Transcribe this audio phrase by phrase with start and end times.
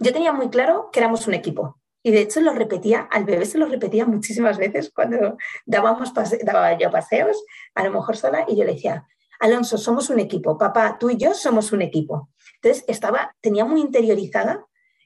[0.00, 1.78] Yo tenía muy claro que éramos un equipo.
[2.02, 6.78] Y de hecho lo repetía, al bebé se lo repetía muchísimas veces cuando dábamos daba
[6.78, 9.06] yo paseos, a lo mejor sola, y yo le decía,
[9.40, 12.30] Alonso, somos un equipo, papá, tú y yo somos un equipo.
[12.60, 14.64] Entonces estaba, tenía muy interiorizada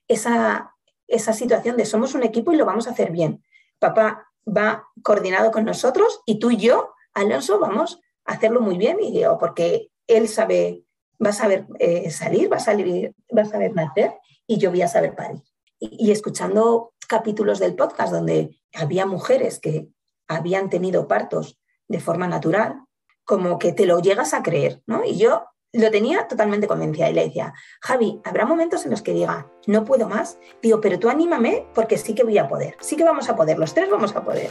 [0.09, 0.75] esa,
[1.07, 3.43] esa situación de somos un equipo y lo vamos a hacer bien.
[3.79, 8.99] Papá va coordinado con nosotros y tú y yo, Alonso, vamos a hacerlo muy bien
[9.01, 10.85] y digo, porque él sabe,
[11.25, 14.15] va a saber eh, salir, va a salir, va a saber nacer
[14.53, 15.43] y yo voy a saber parir.
[15.79, 19.89] Y, escuchando capítulos del podcast donde había mujeres que
[20.29, 22.85] habían tenido partos de forma natural,
[23.25, 25.05] como que te lo llegas a creer, ¿no?
[25.05, 29.15] Y yo lo tenía totalmente convencida y le decía, Javi, habrá momentos en los que
[29.15, 30.39] diga, no puedo más.
[30.61, 33.59] Digo, pero tú anímame porque sí que voy a poder, sí que vamos a poder,
[33.59, 34.51] los tres vamos a poder.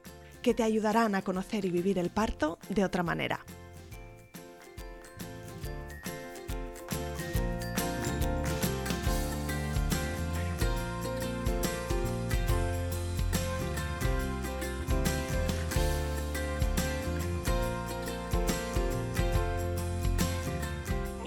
[0.41, 3.45] que te ayudarán a conocer y vivir el parto de otra manera.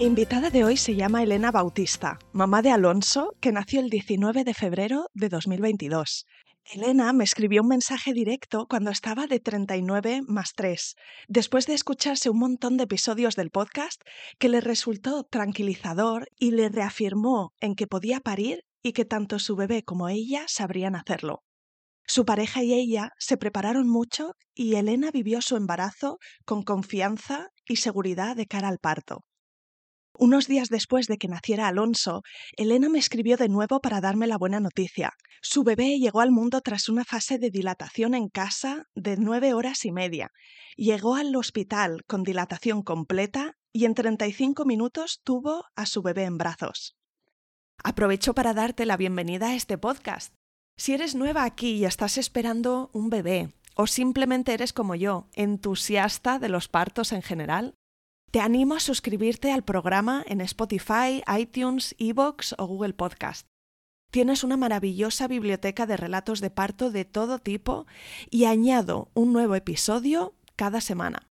[0.05, 4.53] invitada de hoy se llama Elena Bautista, mamá de Alonso, que nació el 19 de
[4.53, 6.27] febrero de 2022.
[6.73, 10.95] Elena me escribió un mensaje directo cuando estaba de 39 más 3,
[11.27, 14.01] después de escucharse un montón de episodios del podcast
[14.39, 19.55] que le resultó tranquilizador y le reafirmó en que podía parir y que tanto su
[19.55, 21.43] bebé como ella sabrían hacerlo.
[22.07, 27.75] Su pareja y ella se prepararon mucho y Elena vivió su embarazo con confianza y
[27.75, 29.21] seguridad de cara al parto.
[30.17, 32.23] Unos días después de que naciera Alonso,
[32.55, 35.13] Elena me escribió de nuevo para darme la buena noticia.
[35.41, 39.83] Su bebé llegó al mundo tras una fase de dilatación en casa de nueve horas
[39.83, 40.31] y media.
[40.77, 46.37] Llegó al hospital con dilatación completa y en 35 minutos tuvo a su bebé en
[46.37, 46.95] brazos.
[47.83, 50.33] Aprovecho para darte la bienvenida a este podcast.
[50.77, 56.39] Si eres nueva aquí y estás esperando un bebé, o simplemente eres como yo, entusiasta
[56.39, 57.75] de los partos en general,
[58.35, 63.47] te animo a suscribirte al programa en Spotify, iTunes, Evox o Google Podcast.
[64.11, 67.87] Tienes una maravillosa biblioteca de relatos de parto de todo tipo
[68.29, 71.29] y añado un nuevo episodio cada semana.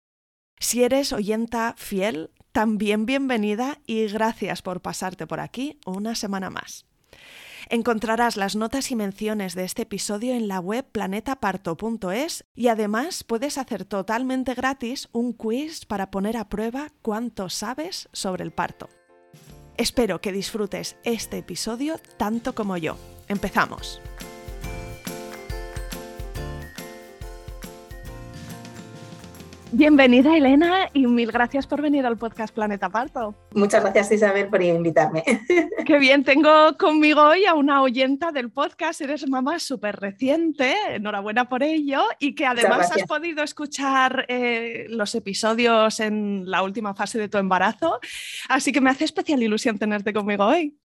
[0.59, 6.85] Si eres oyenta fiel, también bienvenida y gracias por pasarte por aquí una semana más.
[7.69, 13.59] Encontrarás las notas y menciones de este episodio en la web planetaparto.es y además puedes
[13.59, 18.89] hacer totalmente gratis un quiz para poner a prueba cuánto sabes sobre el parto.
[19.77, 22.97] Espero que disfrutes este episodio tanto como yo.
[23.29, 24.01] Empezamos.
[29.73, 33.37] Bienvenida Elena y mil gracias por venir al podcast Planeta Parto.
[33.55, 35.23] Muchas gracias Isabel por invitarme.
[35.87, 41.49] Qué bien, tengo conmigo hoy a una oyenta del podcast, eres mamá súper reciente, enhorabuena
[41.49, 47.21] por ello, y que además has podido escuchar eh, los episodios en la última fase
[47.21, 48.01] de tu embarazo,
[48.49, 50.80] así que me hace especial ilusión tenerte conmigo hoy.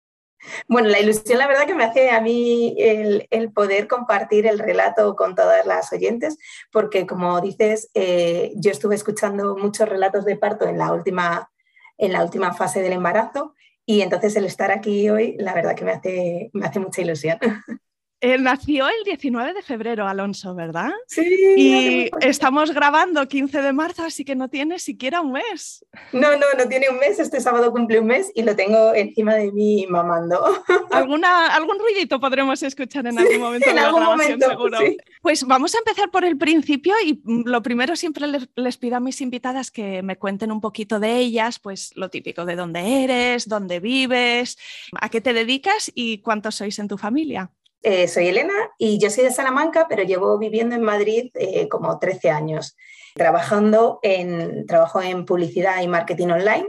[0.67, 5.15] Bueno, la ilusión, la verdad, que me hace a mí el, poder compartir el relato
[5.15, 6.37] con todas las oyentes,
[6.71, 11.49] porque como dices, eh, yo estuve escuchando muchos relatos de parto en la, última,
[11.97, 15.85] en la última fase del embarazo y entonces el estar aquí hoy, la verdad que
[15.85, 17.37] me hace, me hace mucha ilusión.
[18.25, 20.89] Eh, nació el 19 de febrero, Alonso, ¿verdad?
[21.05, 21.21] Sí.
[21.57, 25.85] Y estamos grabando 15 de marzo, así que no tiene siquiera un mes.
[26.11, 27.19] No, no, no tiene un mes.
[27.19, 30.43] Este sábado cumple un mes y lo tengo encima de mí mamando.
[30.91, 34.79] ¿Alguna, algún ruidito podremos escuchar en algún momento en algún momento, seguro.
[35.21, 39.01] Pues vamos a empezar por el principio y lo primero siempre les, les pido a
[39.01, 43.47] mis invitadas que me cuenten un poquito de ellas, pues lo típico de dónde eres,
[43.47, 44.57] dónde vives,
[44.99, 47.51] a qué te dedicas y cuántos sois en tu familia.
[47.87, 51.99] Eh, soy Elena y yo soy de Salamanca, pero llevo viviendo en Madrid eh, como
[51.99, 52.75] 13 años,
[53.13, 56.67] trabajando en, trabajo en publicidad y marketing online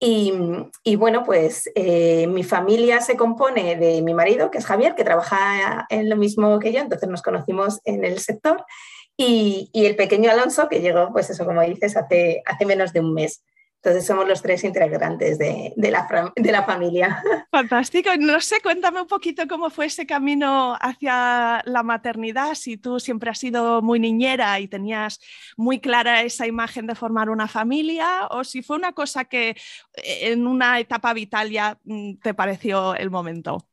[0.00, 5.04] Y, bueno, pues eh, mi familia se compone de mi marido, que es Javier, que
[5.04, 8.64] trabaja en lo mismo que yo, entonces nos conocimos en el sector,
[9.16, 12.98] y, y el pequeño Alonso, que llegó, pues eso, como dices, hace, hace menos de
[12.98, 13.44] un mes.
[13.84, 17.22] Entonces somos los tres integrantes de, la, de, la, familia.
[17.50, 18.08] Fantástico.
[18.18, 23.28] No sé, cuéntame un poquito cómo fue ese camino hacia la maternidad, si tú siempre
[23.28, 25.20] has sido muy niñera y tenías
[25.58, 30.32] muy clara esa imagen de formar una familia, o si fue una cosa que eh,
[30.32, 33.66] en una etapa vital ya mm, te pareció el momento.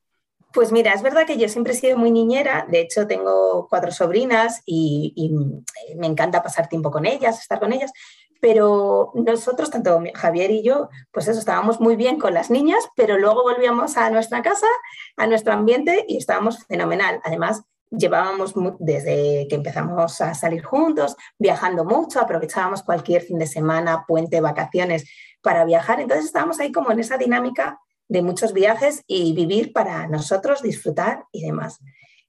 [0.54, 3.92] Pues mira, es verdad que yo siempre he sido muy niñera, de hecho tengo cuatro
[3.92, 7.94] sobrinas y, y, me encanta pasar tiempo con ellas, estar con ellas,
[8.42, 13.18] pero nosotros, tanto Javier y yo, pues eso, estábamos muy bien con las niñas, pero
[13.18, 14.68] luego volvíamos a nuestra casa,
[15.16, 17.22] a nuestro ambiente y estábamos fenomenal.
[17.24, 17.62] Además,
[17.92, 24.42] llevábamos desde que empezamos a salir juntos, viajando mucho, aprovechábamos cualquier fin de semana, puente,
[24.42, 25.08] vacaciones
[25.44, 26.02] para viajar.
[26.02, 31.26] Entonces estábamos ahí como en esa dinámica de muchos viajes y vivir para nosotros, disfrutar
[31.32, 31.80] y demás.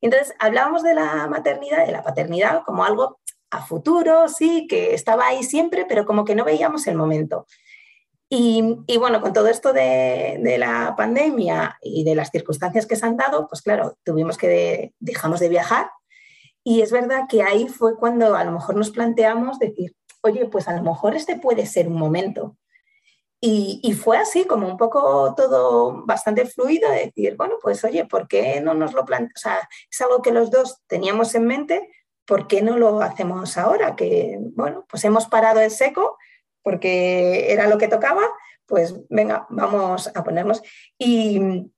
[0.02, 3.20] Entonces hablábamos de la maternidad, de la paternidad como algo
[3.52, 7.46] a futuro, sí, que estaba ahí siempre, pero como que no veíamos el momento.
[8.34, 13.18] Y, bueno, con todo esto de, la pandemia y de las circunstancias que se han
[13.18, 15.90] dado, pues claro, tuvimos que dejamos de viajar.
[16.64, 20.66] Y es verdad que ahí fue cuando a lo mejor nos planteamos decir, oye, pues
[20.66, 22.56] a lo mejor este puede ser un momento.
[23.38, 28.28] Y, y, fue así, como un poco todo bastante fluido, decir, bueno, pues oye, ¿por
[28.28, 29.36] qué no nos lo planteamos?
[29.36, 31.86] O sea, es algo que los dos teníamos en mente,
[32.26, 33.96] ¿por qué no lo hacemos ahora?
[33.96, 36.18] Que, bueno, pues hemos parado en seco
[36.62, 38.22] porque era lo que tocaba,
[38.66, 40.62] pues venga, vamos a ponernos.
[40.98, 41.68] Y,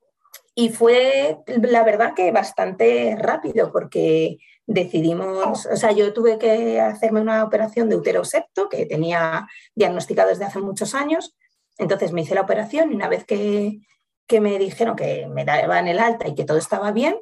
[0.72, 7.42] fue, la verdad, que bastante rápido porque decidimos, o sea, yo tuve que hacerme una
[7.42, 11.34] operación de uterosepto que tenía diagnosticado desde hace muchos años.
[11.76, 13.80] Entonces me hice la operación y una vez que,
[14.28, 17.16] que me dijeron que me daban el alta y que todo estaba bien,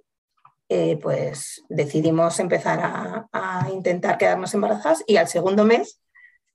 [0.74, 2.80] eh, pues decidimos empezar
[3.32, 6.00] a, intentar quedarnos embarazadas y al segundo mes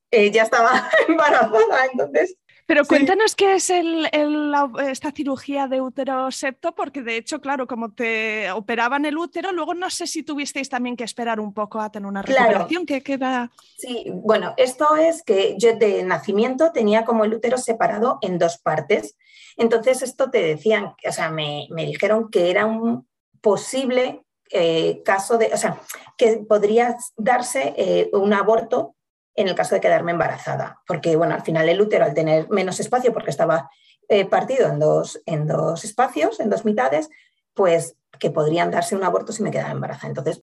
[0.09, 1.85] eh, ya estaba embarazada.
[1.91, 2.35] Entonces,
[2.67, 8.51] pero cuéntanos qué es esta cirugía de útero septo, porque de hecho, claro, como te
[8.51, 12.07] operaban el útero, luego no sé si tuvisteis también que esperar un poco a tener
[12.07, 13.51] una recuperación que queda.
[13.77, 18.57] Sí, bueno, esto es que yo de nacimiento tenía como el útero separado en dos
[18.57, 19.15] partes.
[19.55, 23.06] Entonces, esto te decían, o sea, me, me dijeron que era un,
[23.41, 25.79] posible eh, caso de, o sea,
[26.17, 28.95] que podría darse eh, un aborto
[29.35, 32.79] en el caso de quedarme embarazada, porque bueno, al final el útero al tener menos
[32.79, 33.69] espacio, porque estaba
[34.07, 37.09] eh, partido en dos, en dos espacios, en dos mitades,
[37.53, 40.07] pues que podrían darse un aborto si me quedaba embarazada.
[40.07, 40.41] Entonces,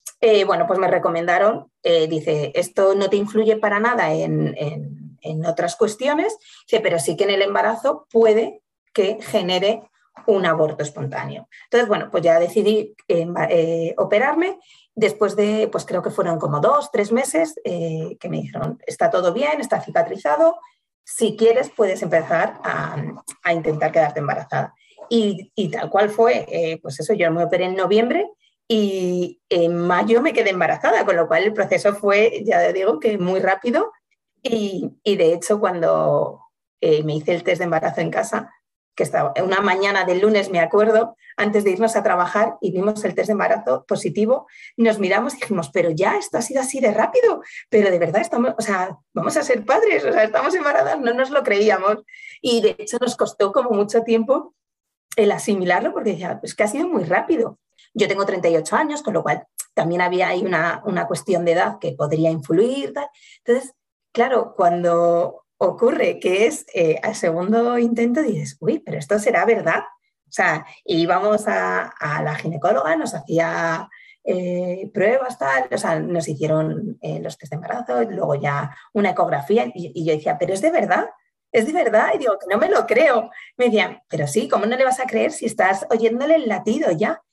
[0.46, 5.76] bueno, pues me recomendaron, dice, esto no te influye para nada en, en, en otras
[5.76, 6.38] cuestiones,
[6.70, 8.62] pero sí que en el embarazo puede
[8.94, 9.84] que genere
[10.28, 11.48] un aborto espontáneo.
[11.64, 14.60] Entonces, bueno, pues ya decidí eh, eh, operarme.
[14.94, 19.10] Después de, pues creo que fueron como dos, tres meses, eh, que me dijeron, está
[19.10, 20.58] todo bien, está cicatrizado,
[21.04, 22.98] si quieres puedes empezar a,
[23.54, 24.74] intentar quedarte embarazada.
[25.10, 28.30] Y, tal cual fue, pues eso, yo me operé en noviembre
[28.68, 33.18] y en mayo me quedé embarazada, con lo cual el proceso fue, ya digo, que
[33.18, 33.94] muy rápido.
[34.44, 36.42] Y, y de hecho, cuando
[36.82, 38.52] me hice el test de embarazo en casa,
[38.98, 43.06] que estaba una mañana del lunes, me acuerdo, antes de irnos a trabajar y vimos
[43.06, 46.80] el test de embarazo positivo, nos miramos y dijimos, pero ya, esto ha sido así
[46.80, 50.54] de rápido, pero de verdad estamos, o sea, vamos a ser padres, o sea, estamos
[50.56, 51.98] embarazadas, no nos lo creíamos.
[52.42, 54.56] Y de hecho nos costó como mucho tiempo
[55.16, 57.60] el asimilarlo porque decía, pues que ha sido muy rápido.
[57.94, 61.78] Yo tengo 38 años, con lo cual también había ahí una, una cuestión de edad
[61.80, 62.96] que podría influir.
[63.46, 63.76] Entonces,
[64.12, 69.84] claro, cuando ocurre que es eh, al segundo intento dices, uy, pero esto será verdad.
[70.28, 73.90] O sea, íbamos a, la ginecóloga, nos hacía
[74.24, 79.12] eh, pruebas, tal, o sea, nos hicieron eh, los test de embarazo, luego ya una
[79.12, 81.06] ecografía, y, yo decía, pero es de verdad,
[81.52, 83.30] es de verdad, y digo, que no me lo creo.
[83.56, 86.92] Me decían, pero sí, ¿cómo no le vas a creer si estás oyéndole el latido
[86.92, 87.24] ya?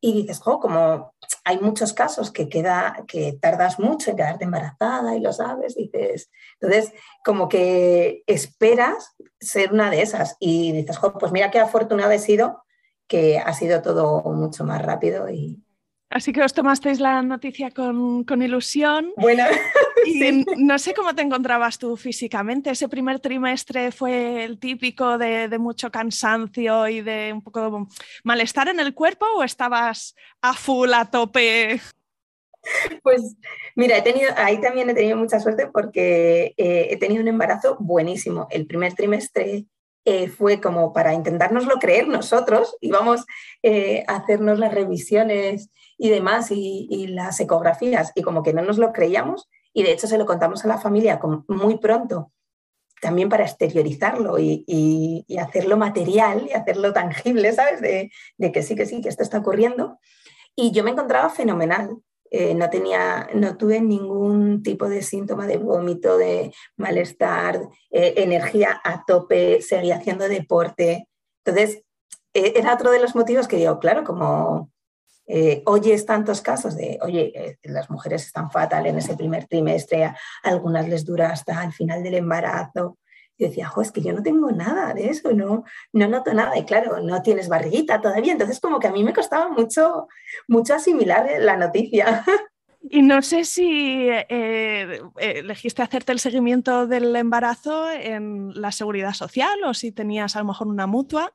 [0.00, 1.14] Y dices, jo, como
[1.44, 6.30] hay muchos casos que queda, que tardas mucho en quedarte embarazada y lo sabes, dices,
[6.60, 6.92] entonces
[7.24, 12.64] como que esperas ser una de esas y dices, pues mira qué afortunada he sido,
[13.06, 15.63] que ha sido todo mucho más rápido y,
[16.14, 19.10] Así que os tomasteis la noticia con, ilusión.
[19.16, 19.42] Bueno,
[20.06, 22.70] y no sé cómo te encontrabas tú físicamente.
[22.70, 27.86] ¿Ese primer trimestre fue el típico de, mucho cansancio y de un poco de
[28.22, 31.80] malestar en el cuerpo o estabas a full, a tope?
[33.02, 33.34] Pues
[33.74, 37.76] mira, he tenido, ahí también he tenido mucha suerte porque eh, he tenido un embarazo
[37.80, 38.46] buenísimo.
[38.50, 39.66] El primer trimestre
[40.04, 43.24] eh, fue como para intentárnoslo creer nosotros, íbamos
[43.62, 48.78] eh, a hacernos las revisiones y demás y, las ecografías y como que no nos
[48.78, 52.32] lo creíamos y de hecho se lo contamos a la familia muy pronto
[53.00, 57.80] también para exteriorizarlo y, hacerlo material y hacerlo tangible, ¿sabes?
[57.80, 59.98] De, de, que sí, que sí, que esto está ocurriendo.
[60.56, 61.98] Y yo me encontraba fenomenal.
[62.36, 67.60] Eh, no, tenía, no tuve ningún tipo de síntoma de vómito, de malestar,
[67.92, 71.06] eh, energía a tope, seguía haciendo deporte.
[71.44, 71.84] Entonces,
[72.34, 74.72] eh, era otro de los motivos que digo, claro, como
[75.64, 80.12] oyes tantos casos de, oye, las mujeres están fatal en ese primer trimestre,
[80.42, 82.98] algunas les dura hasta el final del embarazo,
[83.36, 86.56] y decía, jo, es que yo no tengo nada de eso, no, no noto nada.
[86.56, 88.32] Y claro, no tienes barriguita todavía.
[88.32, 90.08] Entonces, como que a mí me costaba mucho,
[90.46, 92.24] mucho asimilar la noticia.
[92.90, 99.14] Y no sé si eh, eh, elegiste hacerte el seguimiento del embarazo en la seguridad
[99.14, 101.32] social o si tenías a lo mejor una mutua.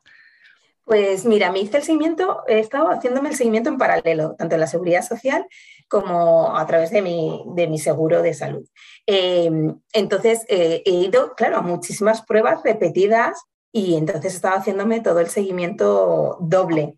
[0.85, 4.61] Pues mira, me hice el seguimiento, he estado haciéndome el seguimiento en paralelo, tanto en
[4.61, 5.45] la seguridad social
[5.87, 8.67] como a través de mi, de mi seguro de salud.
[9.11, 15.19] Em, entonces, eh, he ido, claro, a muchísimas pruebas repetidas y entonces estaba haciéndome todo
[15.19, 16.93] el seguimiento doble.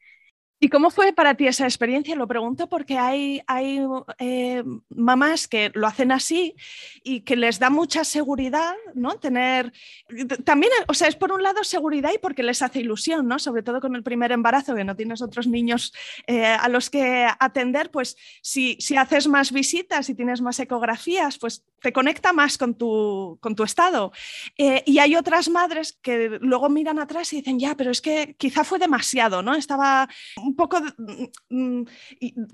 [0.60, 2.15] ¿Y cómo fue para ti esa experiencia?
[2.18, 3.80] Lo pregunto porque hay, hay
[4.20, 6.53] eh, mamás que lo hacen así
[7.01, 9.18] y que les da mucha seguridad, ¿no?
[9.18, 9.72] Tener,
[10.44, 13.39] también, o sea, es por un lado seguridad y porque les hace ilusión, ¿no?
[13.39, 15.94] Sobre todo con el primer embarazo, que no tienes otros niños
[16.27, 21.39] eh, a los que atender, pues si, si haces más visitas y tienes más ecografías,
[21.39, 24.11] pues te conecta más con tu, con tu estado.
[24.57, 28.35] Eh, y hay otras madres que luego miran atrás y dicen, ya, pero es que
[28.38, 29.55] quizá fue demasiado, ¿no?
[29.55, 30.07] Estaba
[30.38, 31.85] un poco mm, mm,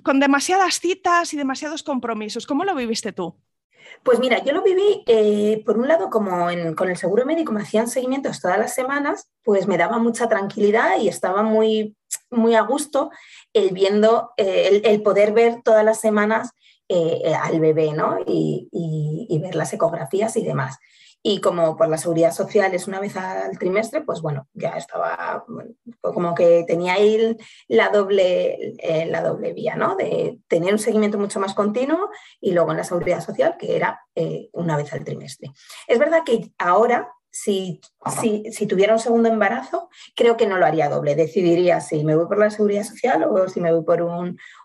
[0.03, 2.47] con demasiadas citas y demasiados compromisos.
[2.47, 3.35] ¿Cómo lo viviste tú?
[4.03, 7.61] Pues mira, yo lo viví, eh, por un lado, como con el seguro médico me
[7.61, 11.95] hacían seguimientos todas las semanas, pues me daba mucha tranquilidad y estaba muy,
[12.29, 13.11] muy a gusto
[13.53, 16.51] el viendo, eh, el, poder ver todas las semanas
[16.89, 18.17] eh, al bebé, ¿no?
[18.25, 18.67] Y,
[19.41, 20.79] ver las ecografías y demás.
[21.21, 25.45] Y como por la seguridad social es una vez al trimestre, pues bueno, ya estaba
[26.01, 29.95] como que tenía ahí la doble, eh, la doble vía, ¿no?
[29.95, 34.01] De tener un seguimiento mucho más continuo y luego en la seguridad social, que era
[34.15, 35.51] eh, una vez al trimestre.
[35.87, 37.79] Es verdad que ahora si,
[38.51, 41.15] si, tuviera un segundo embarazo, creo que no lo haría doble.
[41.15, 44.01] Decidiría si me voy por la seguridad social o si me voy por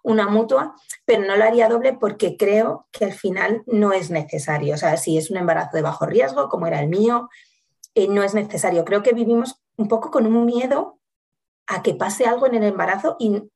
[0.02, 0.74] una mutua,
[1.04, 4.74] pero no lo haría doble porque creo que al final no es necesario.
[4.74, 7.28] O sea, si es un embarazo de bajo riesgo, como era el mío,
[7.94, 8.86] eh, no es necesario.
[8.86, 10.98] Creo que vivimos un poco con un miedo
[11.66, 13.50] a que pase algo en el embarazo y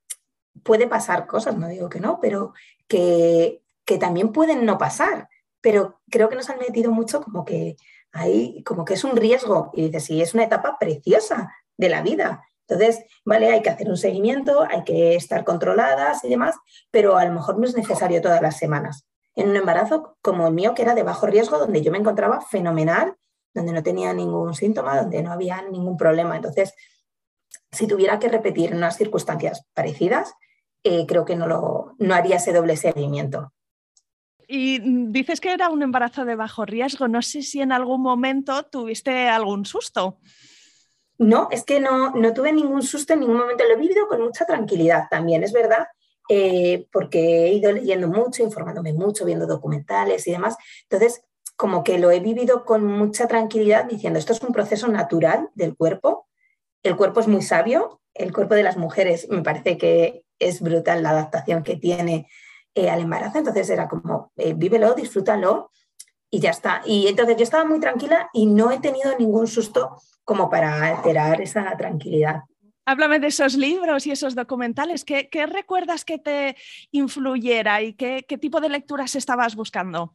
[0.63, 2.53] puede pasar cosas, no digo que no, pero
[2.87, 5.31] que, que también pueden no pasar.
[5.63, 7.77] Pero creo que nos han metido mucho como que
[8.17, 9.71] ahí como que es un riesgo.
[9.75, 12.45] Y dices, sí, es una etapa preciosa de la vida.
[12.69, 16.57] Entonces, vale, hay que hacer un seguimiento, hay que estar controladas y demás,
[16.91, 19.07] pero a lo mejor no es necesario todas las semanas.
[19.37, 22.41] En un embarazo como el mío, que era de bajo riesgo, donde yo me encontraba
[22.41, 23.15] fenomenal,
[23.55, 26.37] donde no tenía ningún síntoma, donde no había ningún problema.
[26.37, 26.75] Entonces,
[27.71, 30.35] si tuviera que repetir en unas circunstancias parecidas,
[30.83, 33.53] eh, creo que no, lo, no haría ese doble seguimiento.
[34.49, 34.79] Y
[35.11, 37.09] dices que era un embarazo de bajo riesgo.
[37.09, 40.19] No sé si en algún momento tuviste algún susto.
[41.19, 43.65] No, es que no, no tuve ningún susto en ningún momento.
[43.65, 45.87] Lo he vivido con mucha tranquilidad también, es verdad,
[46.29, 50.57] eh, porque he ido leyendo mucho, informándome mucho, viendo documentales y demás.
[50.83, 51.23] Entonces,
[51.57, 55.75] como que lo he vivido con mucha tranquilidad diciendo, esto es un proceso natural del
[55.75, 56.29] cuerpo.
[56.83, 61.03] El cuerpo es muy sabio, el cuerpo de las mujeres me parece que es brutal
[61.03, 62.29] la adaptación que tiene
[62.77, 63.39] eh, al embarazo.
[63.39, 65.71] Entonces era como, eh, vívelo, disfrútalo
[66.31, 66.83] y ya está.
[66.85, 71.41] Y entonces yo estaba muy tranquila y no he tenido ningún susto como para alterar
[71.41, 72.43] esa tranquilidad.
[72.85, 75.07] Háblame de esos libros y esos documentales.
[75.07, 76.55] ¿Qué, recuerdas que te
[76.91, 80.15] influyera y qué, tipo de lecturas estabas buscando?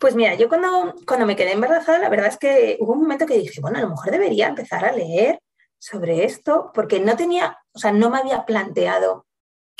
[0.00, 3.26] Pues mira, yo cuando, cuando me quedé embarazada, la verdad es que hubo un momento
[3.26, 5.38] que dije, bueno, a lo mejor debería empezar a leer
[5.78, 9.24] sobre esto, porque no tenía, o sea, no me había planteado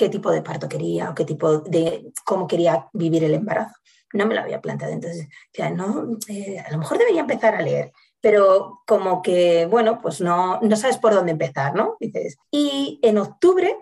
[0.02, 3.76] qué tipo de parto quería o qué tipo de, cómo quería vivir el embarazo.
[4.12, 4.92] No me lo había planteado.
[4.92, 10.00] Entonces, ya, no, eh, a lo mejor debería empezar a leer, pero como que, bueno,
[10.02, 11.97] pues no, no sabes por dónde empezar, ¿no?
[12.00, 12.37] Dices.
[12.50, 13.76] Y en octubre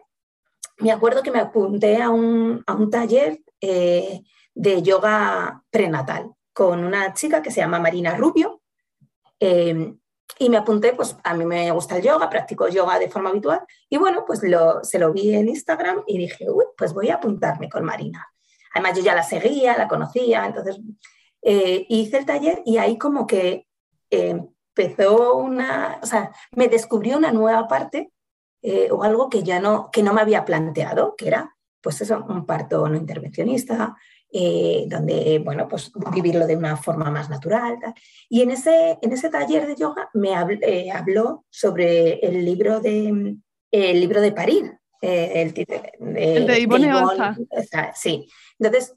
[0.77, 4.21] me acuerdo que me apunté a un, a un taller eh,
[4.55, 8.61] de yoga prenatal con una chica que se llama Marina Rubio.
[9.41, 9.95] Eh,
[10.39, 13.61] y me apunté, pues a mí me gusta el yoga, practico yoga de forma habitual
[13.89, 17.17] y bueno, pues lo, se lo vi en Instagram y dije, uy, pues voy a
[17.17, 18.27] apuntarme con Marina.
[18.75, 20.79] Además yo ya la seguía, la conocía, entonces
[21.43, 23.67] eh, hice el taller y ahí como que
[24.11, 24.41] eh,
[24.77, 28.13] empezó una, o sea, me descubrió una nueva parte
[28.63, 32.25] eh, o algo que ya no, que no me había planteado, que era, pues eso,
[32.29, 33.97] un parto no intervencionista,
[34.33, 37.79] eh, donde, bueno, pues vivirlo de una forma más natural.
[38.29, 40.33] Y en ese, en ese taller de yoga me
[40.63, 43.37] eh, habló sobre el libro de,
[43.71, 46.93] el libro de parir, el, de, el de Ivone
[47.95, 48.95] Sí, entonces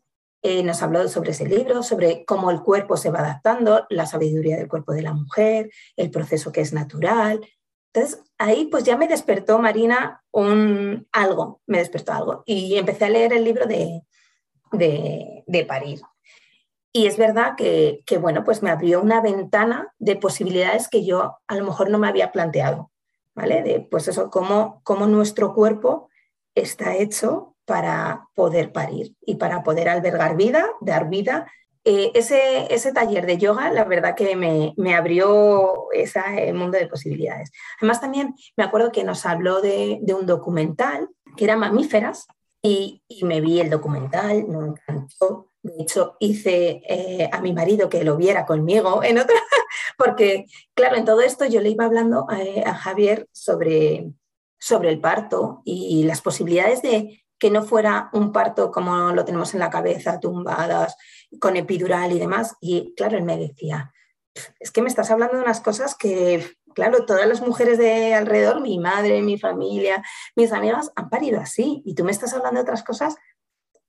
[0.65, 4.67] nos habló sobre ese libro, sobre cómo el cuerpo se va adaptando, la sabiduría del
[4.67, 7.39] cuerpo de la mujer, el proceso que es natural,
[7.93, 12.43] entonces, ahí pues ya me despertó, Marina, un algo, me despertó algo.
[12.45, 14.01] Y empecé a leer el libro de,
[14.73, 16.01] de, parir.
[16.91, 21.55] Y es verdad que, bueno, pues me abrió una ventana de posibilidades que yo a
[21.55, 22.91] lo mejor no me había planteado,
[23.33, 23.63] ¿vale?
[23.63, 26.09] De, pues eso, cómo, cómo nuestro cuerpo
[26.55, 31.47] está hecho para poder parir y para poder albergar vida, dar vida
[31.85, 36.87] eh, ese, ese, taller de yoga, la verdad que me, me abrió ese mundo de
[36.87, 37.51] posibilidades.
[37.79, 42.27] Además, también me acuerdo que nos habló de un documental que era mamíferas
[42.63, 45.49] y, me vi el documental, me encantó.
[45.61, 49.35] De hecho, hice eh, a mi marido que lo viera conmigo en otra,
[49.97, 54.11] porque, claro, en todo esto yo le iba hablando a, eh, a Javier sobre,
[54.59, 59.53] sobre el parto y las posibilidades de que no fuera un parto como lo tenemos
[59.53, 60.95] en la cabeza, tumbadas,
[61.41, 62.55] con epidural y demás.
[62.61, 63.91] Y claro, él me decía,
[64.59, 68.61] es que me estás hablando de unas cosas que, claro, todas las mujeres de alrededor,
[68.61, 70.03] mi madre, mi familia,
[70.35, 71.81] mis amigas, han parido así.
[71.85, 73.15] Y tú me estás hablando de otras cosas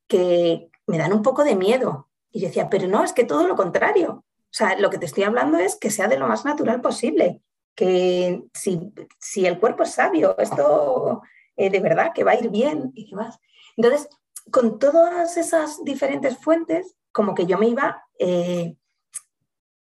[0.07, 2.09] que me dan un poco de miedo.
[2.31, 4.25] Y decía, pero no, es que todo lo contrario.
[4.55, 7.43] O sea, lo que te estoy hablando es que sea de lo más natural posible,
[7.75, 11.23] que si, si el cuerpo es sabio, esto
[11.57, 13.39] eh, de verdad que va a ir bien y demás.
[13.77, 14.09] Entonces,
[14.51, 18.77] con todas esas diferentes fuentes, como que yo me iba eh,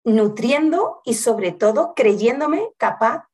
[0.03, 3.27] nutriendo y sobre todo creyéndome capaz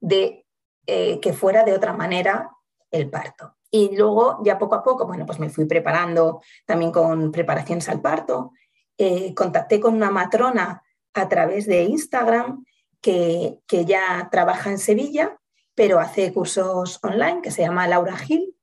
[0.00, 0.46] de
[0.86, 2.50] eh, que fuera de otra manera
[2.90, 3.56] el parto.
[3.70, 8.00] Y luego ya poco a poco, bueno, pues me fui preparando también con preparaciones al
[8.00, 8.52] parto.
[8.96, 10.82] Eh, contacté con una matrona
[11.14, 12.64] a través de Instagram
[13.00, 15.36] que, que ya trabaja en Sevilla,
[15.74, 18.54] pero hace cursos online, que se llama Laura Gil,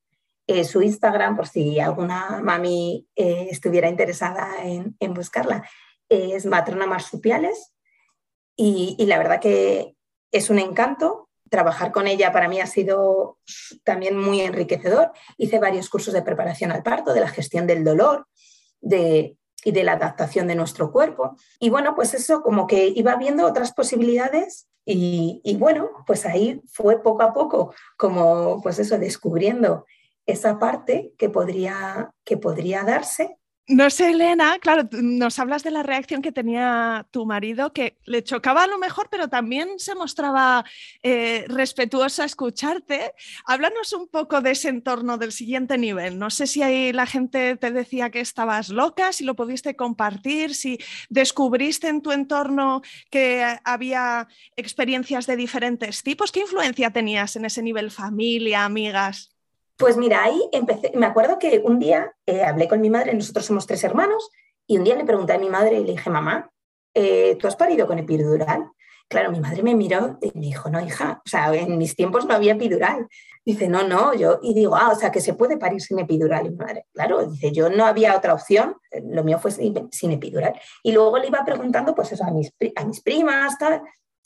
[0.48, 5.64] eh, su Instagram, por si alguna mami estuviera interesada en, buscarla,
[6.12, 7.74] es Matrona Marsupiales.
[8.56, 9.96] Y, la verdad que
[10.32, 11.30] es un encanto.
[11.50, 13.40] Trabajar con ella para mí ha sido
[13.84, 15.12] también muy enriquecedor.
[15.38, 18.28] Hice varios cursos de preparación al parto, de la gestión del dolor
[18.80, 21.36] de, y de la adaptación de nuestro cuerpo.
[21.60, 26.62] Y bueno, pues eso como que iba viendo otras posibilidades y, y, bueno, pues ahí
[26.72, 29.86] fue poco a poco como pues eso, descubriendo
[30.26, 33.38] esa parte que podría, que podría darse.
[33.74, 38.22] No sé, Elena, claro, nos hablas de la reacción que tenía tu marido, que le
[38.22, 40.66] chocaba a lo mejor, pero también se mostraba
[41.04, 43.14] eh, respetuosa a escucharte.
[43.46, 46.20] Háblanos un poco de ese entorno del siguiente nivel.
[46.20, 50.54] No sé si ahí la gente te decía que estabas loca, si lo pudiste compartir,
[50.54, 50.78] si
[51.10, 56.34] descubriste en tu entorno que había experiencias de diferentes tipos.
[56.34, 59.31] ¿Qué influencia tenías en ese nivel familia, amigas?
[59.82, 63.48] Pues mira, ahí empecé, me acuerdo que un día eh, hablé con mi madre, nosotros
[63.48, 64.30] somos tres hermanos,
[64.68, 66.52] y un día le pregunté a mi madre y le dije, mamá,
[66.94, 68.70] eh, ¿tú has parido con epidural?
[69.10, 72.28] Claro, mi madre me miró y me dijo, no, hija, o sea, en mis tiempos
[72.28, 73.08] no había epidural.
[73.44, 76.46] Dice, no, no, yo, y digo, ah, o sea, que se puede parir sin epidural.
[76.46, 80.54] Y mi madre, claro, dice, yo no había otra opción, lo mío fue sin, epidural.
[80.84, 83.82] Y luego le iba preguntando, pues eso, a mis, a mis primas, tal,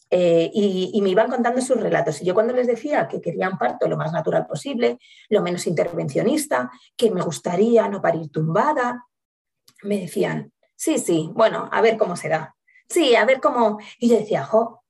[0.10, 2.22] eh, y, me iban contando sus relatos.
[2.22, 6.72] Y yo cuando les decía que querían parto lo más natural posible, lo menos intervencionista,
[6.96, 9.06] que me gustaría no parir tumbada,
[9.84, 12.56] me decían, sí, sí, bueno, a ver cómo será.
[12.88, 13.80] Sí, a ver cómo...
[13.98, 14.84] Y yo decía, jo,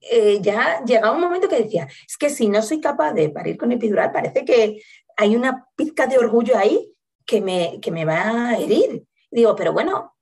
[0.00, 3.58] eh, ya llegaba un momento que decía, es que si no soy capaz de parir
[3.58, 4.80] con epidural, parece que
[5.16, 6.94] hay una pizca de orgullo ahí
[7.26, 9.04] que me, que me va a herir.
[9.30, 10.14] digo, pero bueno,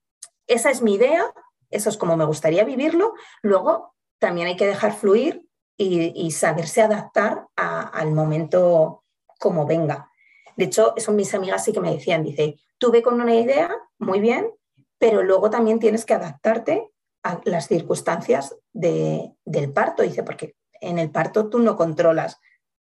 [0.47, 1.25] esa es mi idea,
[1.71, 3.15] eso es como me gustaría vivirlo.
[3.43, 9.05] Luego también hay que dejar fluir y, saberse adaptar al momento
[9.39, 10.11] como venga.
[10.57, 13.71] De hecho, eso mis amigas sí que me decían, dice, tú ve con una idea,
[13.99, 14.51] muy bien,
[14.99, 16.91] pero luego también tienes que adaptarte
[17.23, 22.41] a las circunstancias del parto, dice, porque en el parto tú no controlas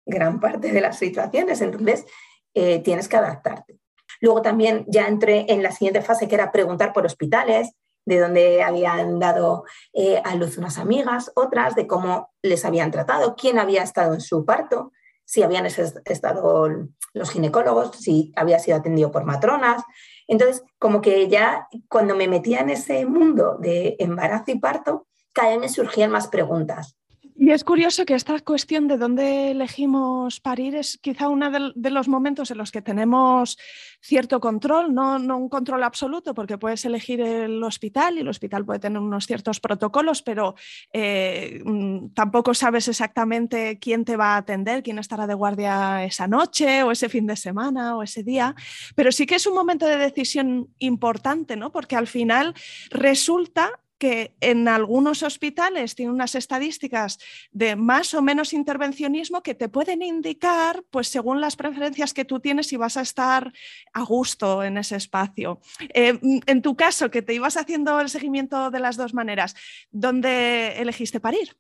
[0.07, 2.07] gran parte de las situaciones, entonces
[2.55, 3.79] eh, tienes que adaptarte.
[4.21, 7.73] Luego también ya entré en la siguiente fase, que era preguntar por hospitales,
[8.09, 13.37] de dónde habían dado eh, a luz unas amigas, otras de cómo les habían tratado,
[13.37, 14.93] quién había estado en su parto,
[15.27, 16.69] si habían estado
[17.13, 19.83] los ginecólogos, si había sido atendido por matronas.
[20.27, 25.51] Entonces, como que ya cuando me metía en ese mundo de embarazo y parto, cada
[25.51, 26.97] vez me surgían más preguntas.
[27.41, 32.09] Y es curioso que esta cuestión de dónde elegimos parir es quizá uno de, los
[32.09, 33.57] momentos en los que tenemos
[34.01, 38.81] cierto control, no, un control absoluto, porque puedes elegir el hospital y el hospital puede
[38.81, 40.57] tener unos ciertos protocolos, pero
[40.93, 46.27] eh, mm, tampoco sabes exactamente quién te va a atender, quién estará de guardia esa
[46.27, 48.57] noche o ese fin de semana o ese día.
[48.97, 51.71] Pero sí que es un momento de decisión importante, ¿no?
[51.71, 52.55] Porque al final
[52.91, 57.19] resulta que en algunos hospitales tienen unas estadísticas
[57.51, 62.41] de más o menos intervencionismo que te pueden indicar, pues según las preferencias que tú
[62.41, 63.53] tienes, si vas a estar
[63.93, 65.61] a gusto en ese espacio.
[65.93, 69.55] Eh, en tu caso, que te ibas haciendo el seguimiento de las dos maneras,
[69.91, 71.57] ¿dónde elegiste parir?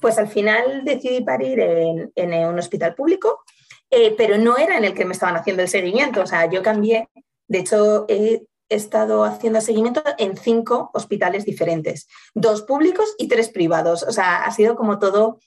[0.00, 3.44] Pues al final decidí parir en, un hospital público,
[3.90, 6.22] eh, pero no era en el que me estaban haciendo el seguimiento.
[6.22, 7.08] O sea, yo cambié,
[7.46, 8.06] de hecho,
[8.68, 14.02] he estado haciendo seguimiento en cinco hospitales diferentes, dos públicos y tres privados.
[14.02, 15.38] O sea, ha sido como todo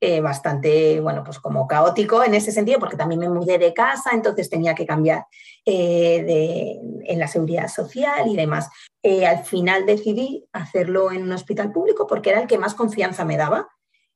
[0.00, 4.10] eh, bastante, bueno, pues como caótico en ese sentido, porque también me mudé de casa,
[4.12, 5.24] entonces tenía que cambiar
[5.64, 8.68] eh, en la seguridad social y demás.
[9.02, 13.24] Eh, al final decidí hacerlo en un hospital público porque era el que más confianza
[13.24, 13.68] me daba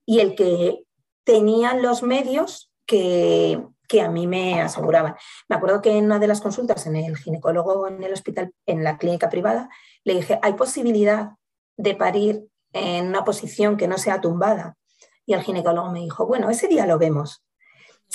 [0.04, 0.82] y el que
[1.24, 5.16] tenía los medios que, que a mí me aseguraban.
[5.48, 8.84] Me acuerdo que en una de las consultas en el ginecólogo en el hospital, en
[8.84, 9.68] la clínica privada,
[10.04, 11.30] le dije, ¿hay posibilidad
[11.76, 14.76] de parir en una posición que no sea tumbada?
[15.24, 17.42] Y el ginecólogo me dijo, bueno, ese día lo vemos.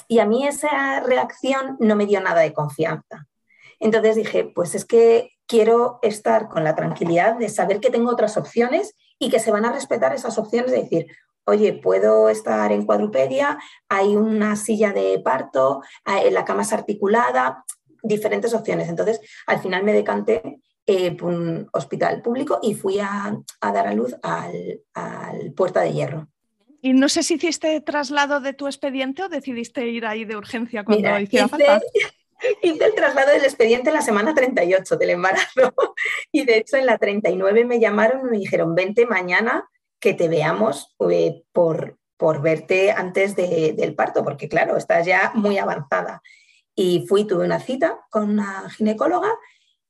[0.07, 3.27] Y a mí esa reacción no me dio nada de confianza.
[3.79, 8.38] Entonces dije, pues es que quiero estar con la tranquilidad de saber que tengo otras
[8.38, 11.07] opciones y que se van a respetar esas opciones de decir,
[11.45, 13.58] oye, puedo estar en cuadrupedia,
[13.89, 15.82] hay una silla de parto,
[16.32, 17.65] la cama es articulada,
[18.03, 18.89] diferentes opciones.
[18.89, 23.93] Entonces, al final me decanté eh, por un hospital público y fui a, dar a
[23.93, 24.82] luz al,
[25.56, 26.27] Puerta de Hierro.
[26.82, 30.84] Y no sé si hiciste traslado de tu expediente o decidiste ir ahí de urgencia
[30.84, 31.82] cuando hiciera hice, falta.
[32.62, 35.73] Hice el traslado del expediente en la semana 38 del embarazo
[36.34, 39.65] y de hecho en la 39 me llamaron y me dijeron, vente mañana
[40.03, 45.57] que te veamos eh, por, por verte antes del parto, porque claro, estás ya muy
[45.57, 46.21] avanzada.
[46.75, 49.29] Y fui, tuve una cita con una ginecóloga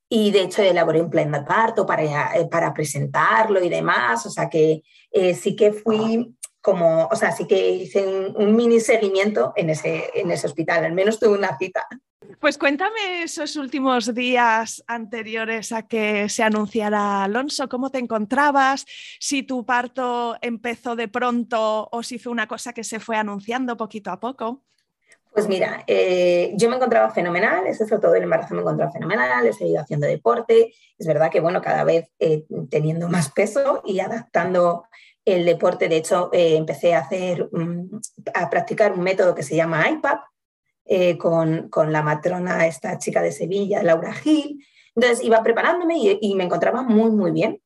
[0.08, 4.30] y de hecho elaboré un plan de parto para, eh, para presentarlo y demás, o
[4.30, 9.52] sea que eh, sí que fui como, o sea, sí que hice un, mini seguimiento
[9.56, 11.88] en ese, en ese hospital, al menos tuve una cita.
[12.40, 18.84] Pues cuéntame esos últimos días anteriores a que se anunciara Alonso, cómo te encontrabas,
[19.20, 23.76] si tu parto empezó de pronto o si fue una cosa que se fue anunciando
[23.76, 24.62] poquito a poco.
[25.32, 29.52] Pues mira, eh, yo me encontraba fenomenal, fue todo el embarazo me encontraba fenomenal, he
[29.52, 34.84] seguido haciendo deporte, es verdad que bueno, cada vez eh, teniendo más peso y adaptando
[35.24, 38.00] el deporte, de hecho eh, empecé a hacer, mm,
[38.32, 40.20] a practicar un método que se llama IPAP,
[40.86, 44.64] eh, con, la matrona, esta chica de Sevilla, Laura Gil.
[44.94, 47.60] Entonces iba preparándome y, me encontraba muy, muy bien.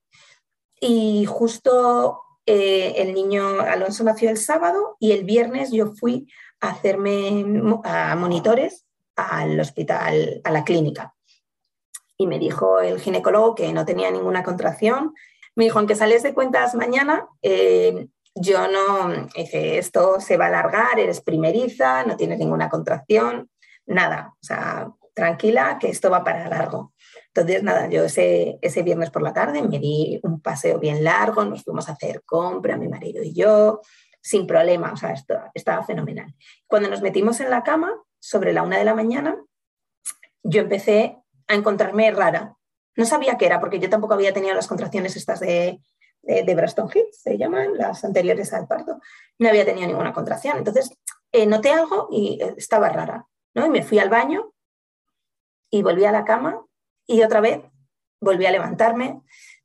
[0.81, 6.29] Y justo eh, el niño Alonso nació el sábado y el viernes yo fui
[6.61, 7.45] a hacerme
[7.85, 11.15] a monitores al hospital, a la clínica.
[12.17, 15.15] Y me dijo el ginecólogo que no tenía ninguna contracción.
[15.55, 20.49] Me dijo, aunque sales de cuentas mañana, eh, yo no, dice, esto se va a
[20.49, 23.51] alargar, eres primeriza, no tienes ninguna contracción,
[23.87, 26.93] nada, o sea, tranquila, que esto va para largo.
[27.29, 31.45] Entonces, nada, yo ese, ese viernes por la tarde me di un paseo bien largo,
[31.45, 33.81] nos fuimos a hacer compra, mi marido y yo,
[34.21, 36.35] sin problema, o sea, esto, estaba fenomenal.
[36.67, 39.37] Cuando nos metimos en la cama, sobre la una de la mañana,
[40.43, 42.57] yo empecé a encontrarme rara.
[42.97, 45.81] No sabía qué era, porque yo tampoco había tenido las contracciones estas de,
[46.23, 49.01] de, de Braston Hits, se llaman, las anteriores al parto,
[49.39, 50.59] no había tenido ninguna contracción.
[50.59, 50.91] Entonces,
[51.33, 53.67] eh, noté algo y eh, estaba rara, ¿no?
[53.67, 54.53] Y me fui al baño
[55.71, 56.65] y volví a la cama
[57.07, 57.63] y otra vez
[58.21, 59.23] volví a levantarme.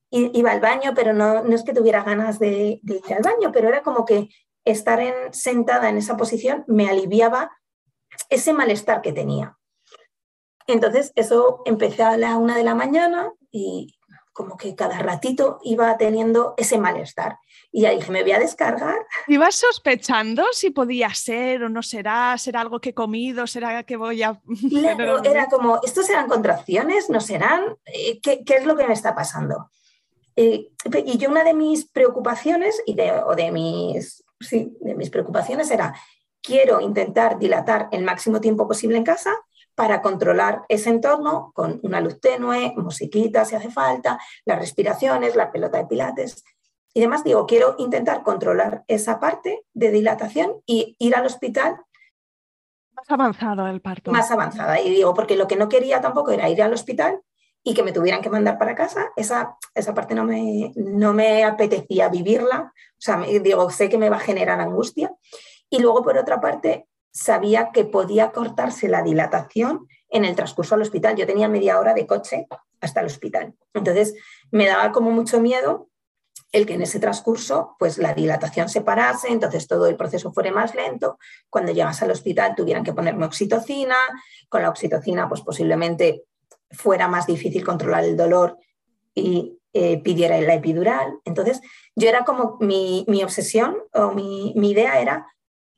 [0.09, 3.51] Y, iba al baño, pero no, no es que tuviera ganas de, ir al baño,
[3.51, 4.29] pero era como que
[4.65, 7.51] estar en, sentada en esa posición me aliviaba
[8.29, 9.57] ese malestar que tenía.
[10.67, 13.99] Entonces, eso empecé a la una de la mañana y
[14.33, 17.37] como que cada ratito iba teniendo ese malestar.
[17.71, 19.05] Y ya dije, me voy a descargar.
[19.27, 22.37] ¿Ibas sospechando si podía ser o no será?
[22.37, 23.47] ¿Será algo que he comido?
[23.47, 24.41] ¿Será que voy a...?
[24.69, 27.09] Claro, era como, ¿estos serán contracciones?
[27.09, 27.77] ¿No serán?
[27.85, 29.69] Eh, ¿Qué, es lo que me está pasando?
[30.35, 30.71] Eh,
[31.05, 35.69] y yo una de mis preocupaciones, y de, o de mis, sí, de mis preocupaciones
[35.69, 35.95] era,
[36.41, 39.33] quiero intentar dilatar el máximo tiempo posible en casa
[39.75, 45.51] para controlar ese entorno con una luz tenue, musiquita si hace falta, las respiraciones, la
[45.51, 46.43] pelota de pilates.
[46.93, 51.77] y además digo, quiero intentar controlar esa parte de dilatación y ir al hospital.
[52.91, 54.11] Más avanzado el parto.
[54.11, 54.79] Más avanzada.
[54.79, 57.21] Y digo, porque lo que no quería tampoco era ir al hospital
[57.63, 59.11] y que me tuvieran que mandar para casa.
[59.15, 62.71] Esa, esa parte no me, no me apetecía vivirla.
[62.75, 65.11] O sea, digo, sé que me va a generar angustia.
[65.69, 70.81] Y luego, por otra parte, sabía que podía cortarse la dilatación en el transcurso al
[70.81, 71.15] hospital.
[71.15, 72.47] Yo tenía media hora de coche
[72.81, 73.53] hasta el hospital.
[73.73, 74.15] Entonces,
[74.51, 75.89] me daba como mucho miedo
[76.51, 80.51] el que en ese transcurso pues la dilatación se parase, entonces todo el proceso fuera
[80.51, 81.17] más lento,
[81.49, 83.95] cuando llegas al hospital tuvieran que ponerme oxitocina,
[84.49, 86.23] con la oxitocina pues posiblemente
[86.69, 88.57] fuera más difícil controlar el dolor
[89.15, 91.19] y eh, pidiera la epidural.
[91.25, 91.59] Entonces
[91.95, 95.32] yo era como mi, obsesión o mi, mi idea era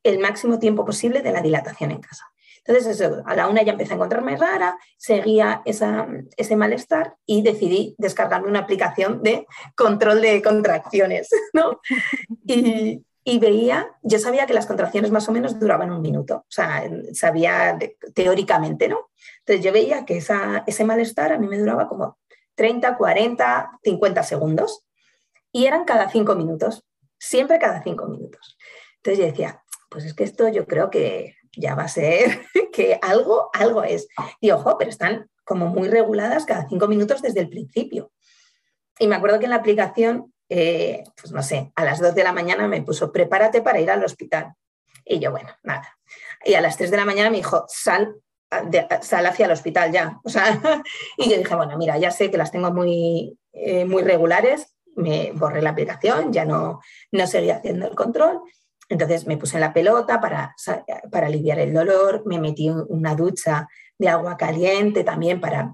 [0.06, 2.26] el máximo tiempo posible de la dilatación en casa.
[2.64, 8.48] Entonces, a la una ya empecé a encontrarme rara, seguía ese malestar y decidí descargarme
[8.48, 11.80] una aplicación de control de contracciones, ¿no?
[13.28, 16.88] Y, veía, yo sabía que las contracciones más o menos duraban un minuto, o sea,
[17.12, 17.76] sabía
[18.14, 19.10] teóricamente, ¿no?
[19.40, 22.20] Entonces yo veía que ese malestar a mí me duraba como
[22.54, 24.86] 30, 40, 50 segundos
[25.52, 26.86] y eran cada cinco minutos,
[27.18, 28.60] siempre cada cinco minutos.
[28.98, 29.64] Entonces yo decía,
[29.96, 32.42] pues es que esto yo creo que ya va a ser
[32.74, 34.10] que algo, algo es.
[34.42, 38.12] Y ojo, pero están como muy reguladas cada cinco minutos desde el principio.
[39.00, 42.26] Y me acuerdo que en la aplicación, eh, pues no sé, a las dos de
[42.26, 44.54] la mañana me puso, prepárate para ir al hospital.
[45.06, 45.98] Y yo, bueno, nada.
[46.44, 48.18] Y a las tres de la mañana me dijo, sal,
[49.02, 50.20] sal hacia el hospital ya.
[50.26, 50.62] O sea,
[51.16, 55.32] y yo dije, bueno, mira, ya sé que las tengo muy, eh, muy regulares, me
[55.32, 56.82] borré la aplicación, ya no,
[57.14, 58.42] no seguía haciendo el control
[58.90, 60.56] entonces me puse en la pelota para,
[61.12, 63.68] para aliviar el dolor, me metí una ducha
[63.98, 65.74] de agua caliente también para,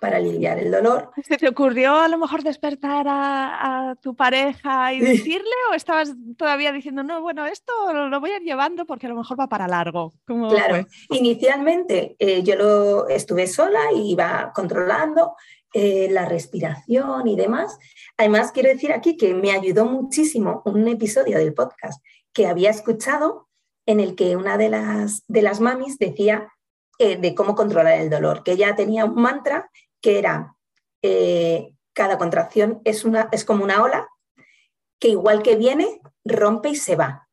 [0.00, 1.10] para aliviar el dolor.
[1.22, 6.72] ¿Se te ocurrió a lo mejor despertar a, tu pareja y decirle o estabas todavía
[6.72, 9.68] diciendo, no, bueno, esto lo voy a ir llevando porque a lo mejor va para
[9.68, 10.12] largo?
[10.24, 15.34] claro, inicialmente eh, yo lo estuve sola y iba controlando
[15.72, 17.78] eh, la respiración y demás.
[18.16, 23.48] Además, quiero decir aquí que me ayudó muchísimo un episodio del podcast que había escuchado
[23.86, 26.52] en el que una de las, de las mamis decía
[26.98, 30.54] eh, de cómo controlar el dolor, que ella tenía un mantra que era,
[31.02, 34.08] eh, cada contracción es, una, es como una ola
[34.98, 37.28] que igual que viene, rompe y se va.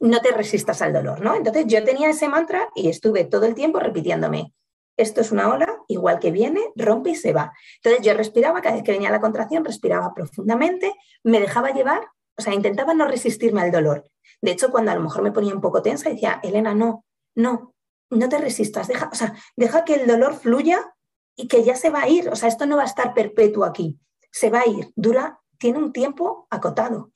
[0.00, 1.34] No te resistas al dolor, ¿no?
[1.34, 4.52] Entonces yo tenía ese mantra y estuve todo el tiempo repitiéndome,
[4.96, 7.52] esto es una ola, igual que viene, rompe y se va.
[7.76, 12.42] Entonces yo respiraba, cada vez que venía la contracción, respiraba profundamente, me dejaba llevar, o
[12.42, 14.04] sea, intentaba no resistirme al dolor.
[14.42, 17.74] De hecho, cuando a lo mejor me ponía un poco tensa, decía, Elena, no, no,
[18.10, 20.94] no te resistas, deja, o sea, deja que el dolor fluya
[21.36, 22.28] y que ya se va a ir.
[22.28, 23.98] O sea, esto no va a estar perpetuo aquí,
[24.30, 27.12] se va a ir, dura, tiene un tiempo acotado.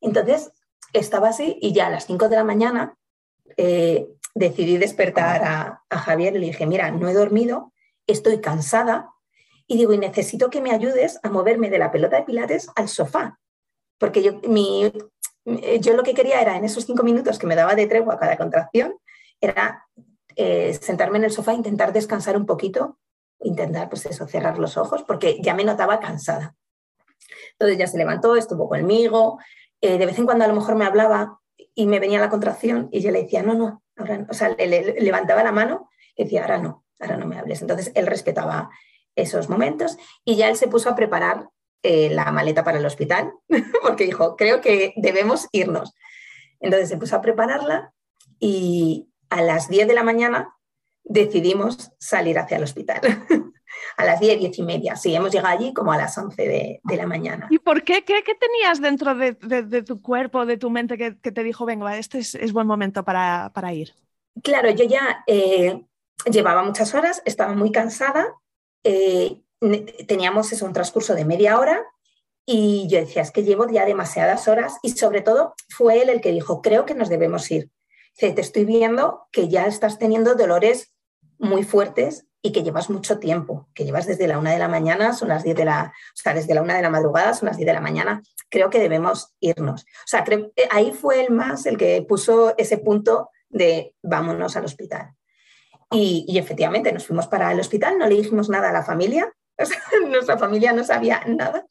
[0.00, 0.52] Entonces,
[0.92, 2.96] estaba así y ya a las 5 de la mañana
[3.56, 7.72] eh, decidí despertar a, a Javier y le dije, mira, no he dormido,
[8.06, 9.10] estoy cansada
[9.66, 12.88] y digo, y necesito que me ayudes a moverme de la pelota de pilates al
[12.88, 13.38] sofá.
[13.98, 14.92] Porque yo, mi,
[15.80, 18.36] yo lo que quería era, en esos cinco minutos que me daba de tregua cada
[18.36, 18.94] contracción,
[19.40, 19.86] era
[20.36, 22.98] eh, sentarme en el sofá intentar descansar un poquito,
[23.40, 26.54] intentar, pues eso, cerrar los ojos, porque ya me notaba cansada.
[27.52, 29.38] Entonces ya se levantó, estuvo conmigo,
[29.80, 31.40] eh, de vez en cuando a lo mejor me hablaba
[31.74, 34.26] y me venía la contracción y yo le decía, no, no, ahora no.
[34.30, 37.60] O sea, le, levantaba la mano y decía, ahora no, ahora no me hables.
[37.60, 38.70] Entonces él respetaba
[39.16, 41.48] esos momentos y ya él se puso a preparar
[41.82, 43.32] eh, la maleta para el hospital,
[43.82, 45.94] porque dijo, creo que debemos irnos.
[46.60, 47.92] Entonces se puso a prepararla
[48.40, 50.54] y a las 10 de la mañana
[51.04, 53.00] decidimos salir hacia el hospital.
[53.96, 54.96] a las 10, 10 y media.
[54.96, 57.46] Sí, hemos llegado allí como a las 11 de, la mañana.
[57.50, 58.04] ¿Y por qué?
[58.04, 59.34] ¿Qué, tenías dentro de,
[59.82, 63.94] tu cuerpo, de tu mente que, te dijo, venga, este es, buen momento para, ir?
[64.42, 65.84] Claro, yo ya eh,
[66.30, 68.26] llevaba muchas horas, estaba muy cansada
[68.84, 69.42] eh,
[70.06, 71.84] teníamos eso, un transcurso de media hora
[72.46, 76.20] y yo decía, es que llevo ya demasiadas horas y sobre todo fue él el
[76.20, 77.70] que dijo, creo que nos debemos ir.
[78.16, 80.92] Te estoy viendo que ya estás teniendo dolores
[81.38, 85.12] muy fuertes y que llevas mucho tiempo, que llevas desde la una de la mañana,
[85.12, 87.56] son las 10 de la, o sea, desde la una de la madrugada, son las
[87.56, 89.82] 10 de la mañana, creo que debemos irnos.
[89.82, 94.64] O sea, eh, ahí fue el más el que puso ese punto de vámonos al
[94.64, 95.14] hospital.
[95.90, 99.32] Y, efectivamente nos fuimos para el hospital, no le dijimos nada a la familia,
[100.08, 101.66] nuestra familia no sabía nada.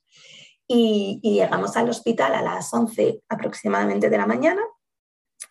[0.67, 4.61] Y, llegamos al hospital a las 11 aproximadamente de la mañana.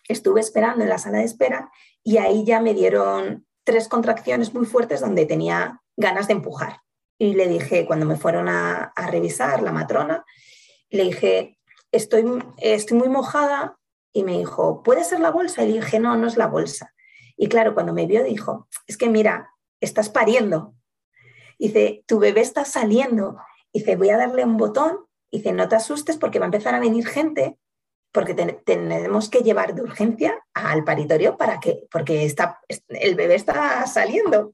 [0.07, 1.71] Estuve esperando en la sala de espera
[2.03, 6.81] y ahí ya me dieron tres contracciones muy fuertes donde tenía ganas de empujar.
[7.19, 10.23] Y le dije, cuando me fueron a, revisar la matrona,
[10.89, 11.57] le dije,
[11.91, 12.25] estoy,
[12.57, 13.79] estoy muy mojada
[14.13, 15.63] y me dijo, ¿puede ser la bolsa?
[15.63, 16.93] Y le dije, no, no es la bolsa.
[17.35, 20.76] Y claro, cuando me vio dijo, es que mira, estás pariendo.
[21.59, 23.37] Dice, tu bebé está saliendo.
[23.73, 25.05] Dice, voy a darle un botón.
[25.31, 27.57] Dice, no te asustes porque va a empezar a venir gente
[28.17, 33.85] porque tenemos que llevar de urgencia al paritorio para que, porque está, el bebé está
[33.85, 34.53] saliendo.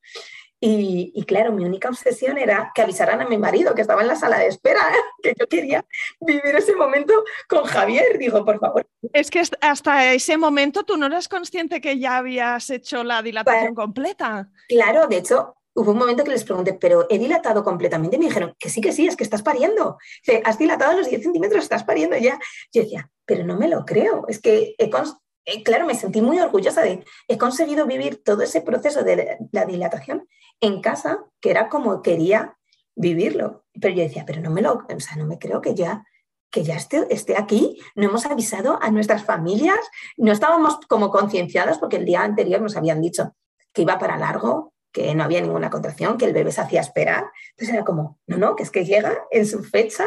[0.66, 4.16] Y, claro, mi única obsesión era que avisaran a mi marido que estaba en la
[4.16, 4.80] sala de espera,
[5.24, 5.86] que yo quería
[6.22, 7.14] vivir ese momento
[7.50, 8.18] con Javier.
[8.18, 8.86] Digo, por favor.
[9.12, 13.76] Es que hasta ese momento tú no eras consciente que ya habías hecho la dilatación
[13.76, 14.50] completa.
[14.70, 18.16] Claro, de hecho, hubo un momento que les pregunté, pero he dilatado completamente.
[18.16, 19.98] Y me dijeron que sí, que sí, es que estás pariendo.
[20.44, 22.40] Has dilatado los 10 centímetros, estás pariendo ya.
[22.72, 24.26] Yo decía, pero no me lo creo.
[24.28, 29.04] Es que eh, claro, me sentí muy orgullosa de, he conseguido vivir todo ese proceso
[29.04, 30.28] de la dilatación
[30.62, 32.58] en casa, que era como quería
[32.96, 33.66] vivirlo.
[33.80, 36.06] Pero yo decía, pero no me lo, o sea, no me creo que ya
[36.54, 39.80] que ya esté, esté aquí, no hemos avisado a nuestras familias,
[40.18, 43.36] no estábamos como concienciadas porque el día anterior nos habían dicho
[43.74, 47.26] que iba para largo, que no había ninguna contracción, que el bebé se hacía esperar.
[47.52, 50.06] Entonces era como, no, no, que es que llega en su fecha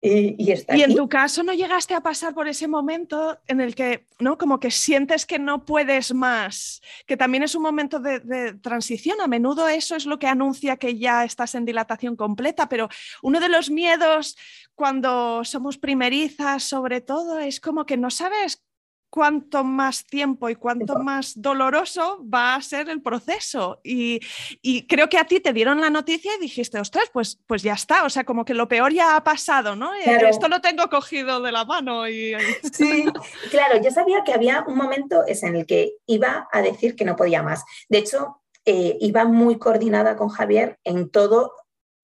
[0.00, 4.38] y, en tu caso no llegaste a pasar por ese momento en el que, ¿no?
[4.38, 9.20] Como que sientes que no puedes más, que también es un momento de, transición.
[9.20, 12.88] A menudo eso es lo que anuncia que ya estás en dilatación completa, pero
[13.22, 14.36] uno de los miedos
[14.76, 18.62] cuando somos primerizas, sobre todo, es como que no sabes
[19.10, 23.80] cuánto más tiempo y cuánto más doloroso va a ser el proceso.
[23.82, 24.20] Y,
[24.88, 28.04] creo que a ti te dieron la noticia y dijiste, ostras, pues, pues ya está,
[28.04, 29.94] o sea, como que lo peor ya ha pasado, ¿no?
[29.94, 32.08] Eh, esto lo tengo cogido de la mano.
[32.08, 32.34] Y...
[32.72, 33.06] Sí,
[33.50, 37.16] claro, yo sabía que había un momento en el que iba a decir que no
[37.16, 37.64] podía más.
[37.88, 41.52] De hecho, eh, iba muy coordinada con Javier en todo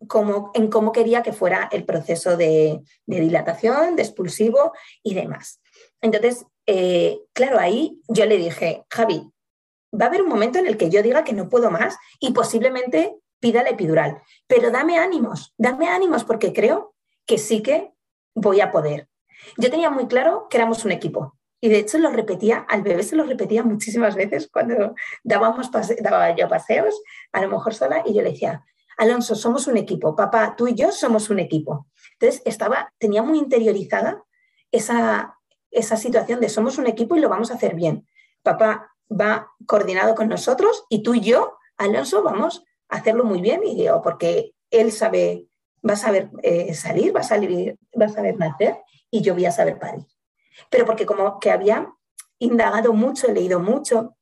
[0.08, 5.60] como, en cómo quería que fuera el proceso de, de dilatación, de expulsivo y demás.
[6.00, 9.30] Entonces, eh, claro, ahí yo le dije, Javi,
[9.92, 12.32] va a haber un momento en el que yo diga que no puedo más y
[12.32, 16.94] posiblemente pida la epidural, pero dame ánimos, dame ánimos porque creo
[17.26, 17.92] que sí que
[18.34, 19.08] voy a poder.
[19.58, 23.02] Yo tenía muy claro que éramos un equipo y de hecho lo repetía, al bebé
[23.02, 27.00] se lo repetía muchísimas veces cuando dábamos daba yo paseos,
[27.32, 28.64] a lo mejor sola, y yo le decía,
[28.98, 31.86] Alonso, somos un equipo, papá, tú y yo somos un equipo.
[32.18, 34.22] Entonces estaba, tenía muy interiorizada
[34.70, 35.33] esa,
[35.74, 38.06] esa situación de somos un equipo y lo vamos a hacer bien.
[38.42, 43.62] Papá va coordinado con nosotros y tú y yo, Alonso, vamos a hacerlo muy bien
[43.64, 45.46] y digo, porque él sabe,
[45.86, 48.76] va a saber eh, salir, va a salir, va a saber nacer
[49.10, 50.06] y yo voy a saber parir.
[50.70, 51.92] Pero porque como que había
[52.38, 54.16] indagado mucho, leído mucho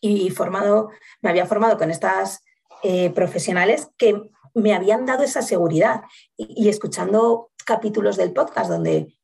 [0.00, 0.90] y formado,
[1.22, 2.42] me había formado con estas
[2.82, 6.02] eh, profesionales que me habían dado esa seguridad
[6.36, 9.14] y escuchando capítulos del podcast donde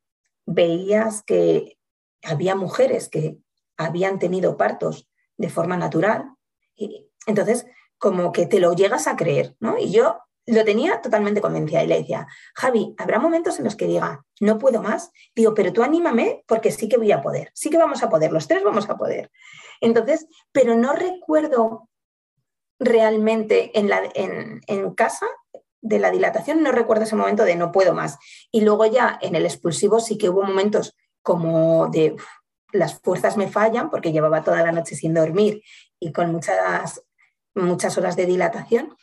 [0.46, 1.79] veías que
[2.22, 3.38] había mujeres que
[3.76, 6.35] habían tenido partos de forma natural.
[6.76, 7.66] Y entonces,
[7.98, 9.79] como que te lo llegas a creer, ¿no?
[9.79, 13.87] Y yo lo tenía totalmente convencida y le decía, Javi, habrá momentos en los que
[13.87, 15.11] diga, no puedo más.
[15.35, 18.33] Digo, pero tú anímame porque sí que voy a poder, sí que vamos a poder,
[18.33, 19.31] los tres vamos a poder.
[19.81, 21.88] Entonces, pero no recuerdo
[22.79, 25.26] realmente en, la, en, en casa
[25.83, 28.19] de la dilatación no recuerdo ese momento de no puedo más.
[28.51, 32.16] Y luego ya en el expulsivo sí que hubo momentos como de
[32.73, 35.62] las fuerzas me fallan porque llevaba toda la noche sin dormir
[35.99, 37.03] y con muchas,
[37.55, 38.97] muchas horas de dilatación,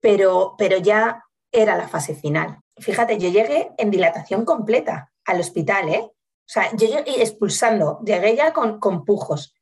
[0.00, 2.60] pero, pero ya era la fase final.
[2.78, 6.02] Fíjate, yo llegué en dilatación completa al hospital, ¿eh?
[6.02, 9.54] O sea, yo llegué expulsando, llegué ya con, con pujos.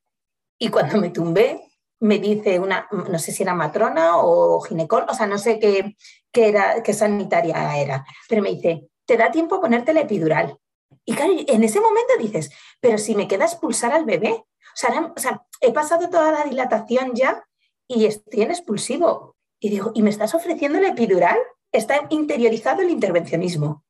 [0.59, 1.63] Y cuando me tumbé,
[2.05, 5.97] me dice una, no sé si era matrona o ginecóloga, o sea, no sé qué,
[6.31, 10.59] qué, era, qué sanitaria era, pero me dice, ¿te da tiempo a ponerte la epidural?
[11.07, 15.13] Y claro, en ese momento dices, pero si me queda expulsar al bebé, o sea,
[15.17, 17.43] o sea, he pasado toda la dilatación ya
[17.89, 19.37] y estoy en expulsivo.
[19.59, 21.39] Y digo, ¿y me estás ofreciendo la epidural?
[21.73, 23.84] Está interiorizado el intervencionismo.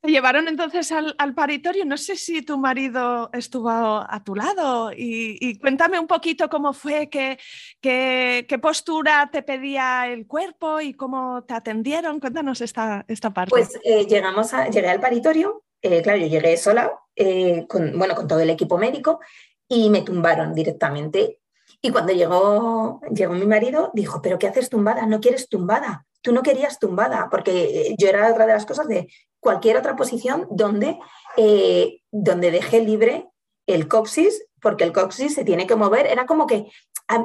[0.00, 1.84] Te llevaron entonces al, paritorio.
[1.84, 7.10] No sé si tu marido estuvo a tu lado y, cuéntame un poquito cómo fue,
[7.10, 7.38] qué,
[7.82, 12.18] qué, postura te pedía el cuerpo y cómo te atendieron.
[12.18, 13.50] Cuéntanos esta, esta parte.
[13.50, 15.64] Pues eh, llegamos a, llegué al paritorio.
[15.82, 19.20] Eh, claro, yo llegué sola, eh, con, bueno, con todo el equipo médico
[19.68, 21.40] y me tumbaron directamente.
[21.82, 25.04] Y cuando llegó, llegó mi marido, dijo, ¿pero qué haces tumbada?
[25.04, 26.06] ¿No quieres tumbada?
[26.22, 29.08] Tú no querías tumbada, porque yo era otra de las cosas de
[29.40, 30.98] cualquier otra posición donde,
[31.36, 32.50] eh, donde
[32.84, 33.28] libre
[33.66, 36.06] el coxis, porque el coxis se tiene que mover.
[36.06, 36.70] Era como que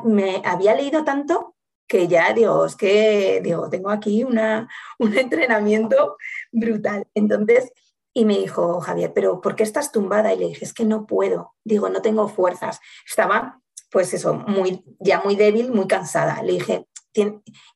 [0.04, 1.56] me había leído tanto
[1.88, 4.68] que ya digo, es que digo, tengo aquí una,
[5.00, 6.18] un entrenamiento
[6.52, 7.08] brutal.
[7.14, 7.72] Entonces,
[8.18, 10.34] Y me dijo, Javier, pero ¿por qué estás tumbada?
[10.34, 11.54] Y le dije, es que no puedo.
[11.66, 12.80] Digo, no tengo fuerzas.
[13.06, 13.60] Estaba,
[13.92, 16.42] pues eso, muy, ya muy débil, muy cansada.
[16.42, 16.88] Le dije,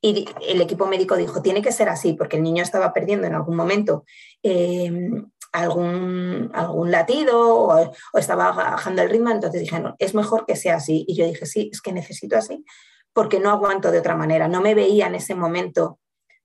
[0.01, 3.35] y el equipo médico dijo, tiene que ser así, porque el niño estaba perdiendo en
[3.35, 4.03] algún momento
[4.43, 10.55] em, algún, algún latido o, estaba bajando el ritmo, entonces dije, no, es mejor que
[10.55, 11.05] sea así.
[11.07, 12.65] Y yo dije, sí, es que necesito así,
[13.13, 14.47] porque no aguanto de otra manera.
[14.47, 15.99] No me veía en ese momento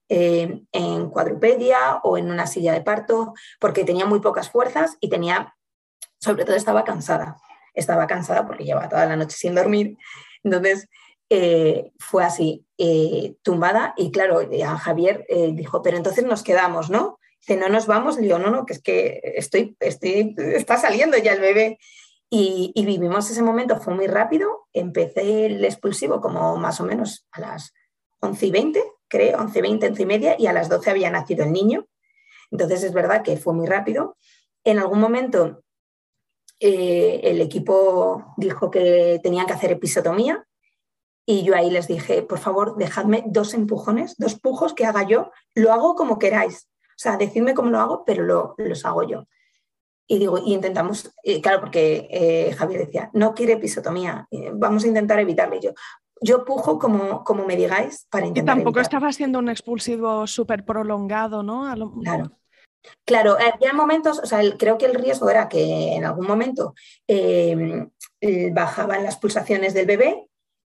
[0.07, 5.09] em, en cuadrupedia o en una silla de parto, porque tenía muy pocas fuerzas y
[5.09, 5.55] tenía,
[6.19, 7.37] sobre todo estaba cansada.
[7.73, 9.97] Estaba cansada porque llevaba toda la noche sin dormir.
[10.43, 10.87] Entonces,
[11.29, 16.91] eh, fue así, eh, tumbada, y claro, a Javier eh, dijo, pero entonces nos quedamos,
[16.91, 17.17] ¿no?
[17.39, 21.17] Dice, no nos vamos, y digo, no, no, que es que estoy, estoy, está saliendo
[21.17, 21.79] ya el bebé.
[22.29, 27.39] Y, vivimos ese momento, fue muy rápido, empecé el expulsivo como más o menos a
[27.39, 27.73] las
[28.19, 31.09] 11 y 20, creo, 11 y 20, 11 y media, y a las 12 había
[31.09, 31.87] nacido el niño.
[32.51, 34.17] Entonces es verdad que fue muy rápido.
[34.63, 35.63] En algún momento
[36.59, 40.45] el equipo dijo que tenían que hacer episotomía,
[41.25, 45.31] y yo ahí les dije, por favor, dejadme dos empujones, dos pujos que haga yo,
[45.55, 46.69] lo hago como queráis.
[46.89, 49.25] O sea, decidme cómo lo hago, pero lo, los hago yo.
[50.07, 51.11] Y digo, y intentamos,
[51.41, 55.59] claro, porque eh, Javier decía, no quiere episotomía, eh, vamos a intentar evitarle.
[55.59, 55.71] yo,
[56.21, 58.55] yo pujo como, como me digáis para intentar.
[58.55, 61.63] Y tampoco estaba haciendo un expulsivo súper prolongado, ¿no?
[62.01, 62.31] Claro.
[63.03, 66.75] Claro, había momentos, o sea, creo que el riesgo era que en algún momento
[67.07, 67.87] eh,
[68.53, 70.29] bajaban las pulsaciones del bebé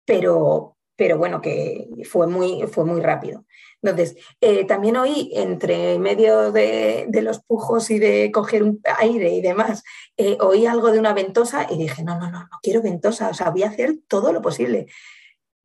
[0.06, 3.46] pero, pero bueno, que fue muy, fue muy rápido.
[3.82, 9.42] Entonces, eh, también oí entre medio de, los pujos y de coger un aire y
[9.42, 9.84] demás,
[10.18, 13.34] eh, oí algo de una ventosa y dije, no, no, no, no quiero ventosa, o
[13.34, 14.88] sea, voy a hacer todo lo posible.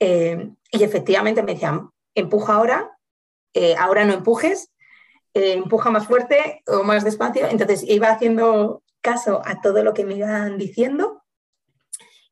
[0.01, 2.97] Eh, y efectivamente me decían, empuja ahora,
[3.78, 4.70] ahora no empujes,
[5.34, 7.47] empuja más fuerte o más despacio.
[7.49, 11.20] Entonces iba haciendo caso a todo lo que me iban diciendo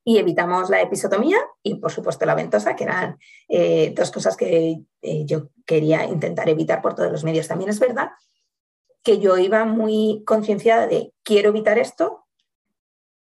[0.08, 4.80] y evitamos la episotomía y, por supuesto, la ventosa, que eran eh, dos cosas que
[5.02, 7.46] eh, yo quería intentar evitar por todos los medios.
[7.46, 8.12] También es verdad
[9.02, 12.24] que yo iba muy concienciada de quiero evitar esto,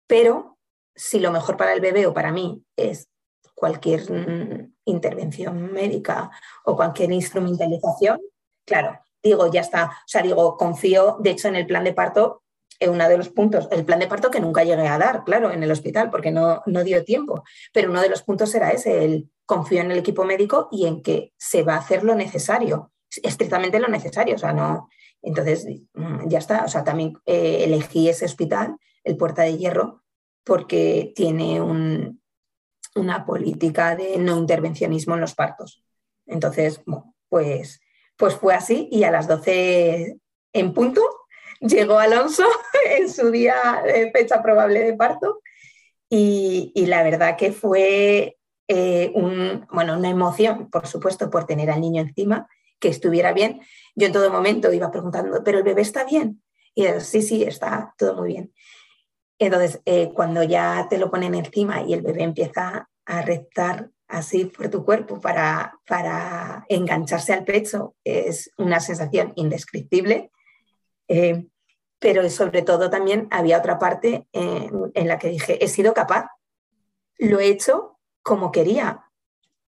[0.07, 0.57] pero
[0.95, 3.09] si lo mejor para el bebé o para mí es
[3.53, 6.31] cualquier mm, intervención médica
[6.63, 8.21] o cualquier instrumentalización,
[8.65, 9.87] claro, digo, ya está.
[9.87, 12.43] O sea, digo, confío, de hecho, en el plan de parto
[12.81, 15.63] uno de los puntos, el plan de parto que nunca llegué a dar, claro, en
[15.63, 19.29] el hospital, porque no, no dio tiempo, pero uno de los puntos era ese, el
[19.45, 22.91] confío en el equipo médico y en que se va a hacer lo necesario,
[23.23, 24.89] estrictamente lo necesario, o sea, no,
[25.21, 30.03] entonces mm, ya está, o sea, también eh, elegí ese hospital, el Puerta de Hierro,
[30.43, 35.83] porque tiene una política de no intervencionismo en los partos.
[36.25, 36.81] Entonces,
[37.29, 37.81] pues,
[38.15, 40.17] pues fue así y a las 12
[40.53, 41.01] en punto
[41.59, 42.45] llegó Alonso
[42.97, 43.83] en su día
[44.13, 45.41] fecha probable de parto
[46.09, 48.37] y, la verdad que fue
[48.67, 52.47] eh, un, bueno, una emoción, por supuesto, por tener al niño encima,
[52.79, 53.61] que estuviera bien.
[53.95, 56.41] Yo en todo momento iba preguntando, ¿pero el bebé está bien?
[56.73, 58.53] Y él, sí, sí, está todo muy bien.
[59.39, 64.45] Entonces, eh, cuando ya te lo ponen encima y el bebé empieza a reptar así
[64.45, 70.31] por tu cuerpo para, para engancharse al pecho, es una sensación indescriptible.
[71.07, 71.47] Eh,
[71.99, 76.27] pero sobre todo también había otra parte en, la que dije, he sido capaz,
[77.17, 79.03] lo he hecho como quería.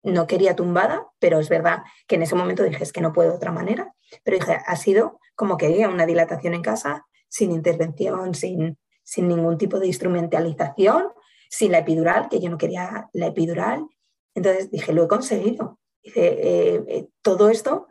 [0.01, 3.31] No quería tumbada, pero es verdad que en ese momento dije, es que no puedo
[3.31, 3.93] de otra manera.
[4.23, 9.57] Pero dije, ha sido como quería, una dilatación en casa, sin intervención, sin, sin ningún
[9.57, 11.09] tipo de instrumentalización,
[11.49, 13.85] sin la epidural, que yo no quería la epidural.
[14.33, 15.79] Entonces dije, lo he conseguido.
[16.01, 17.87] Dice, eh, eh, todo esto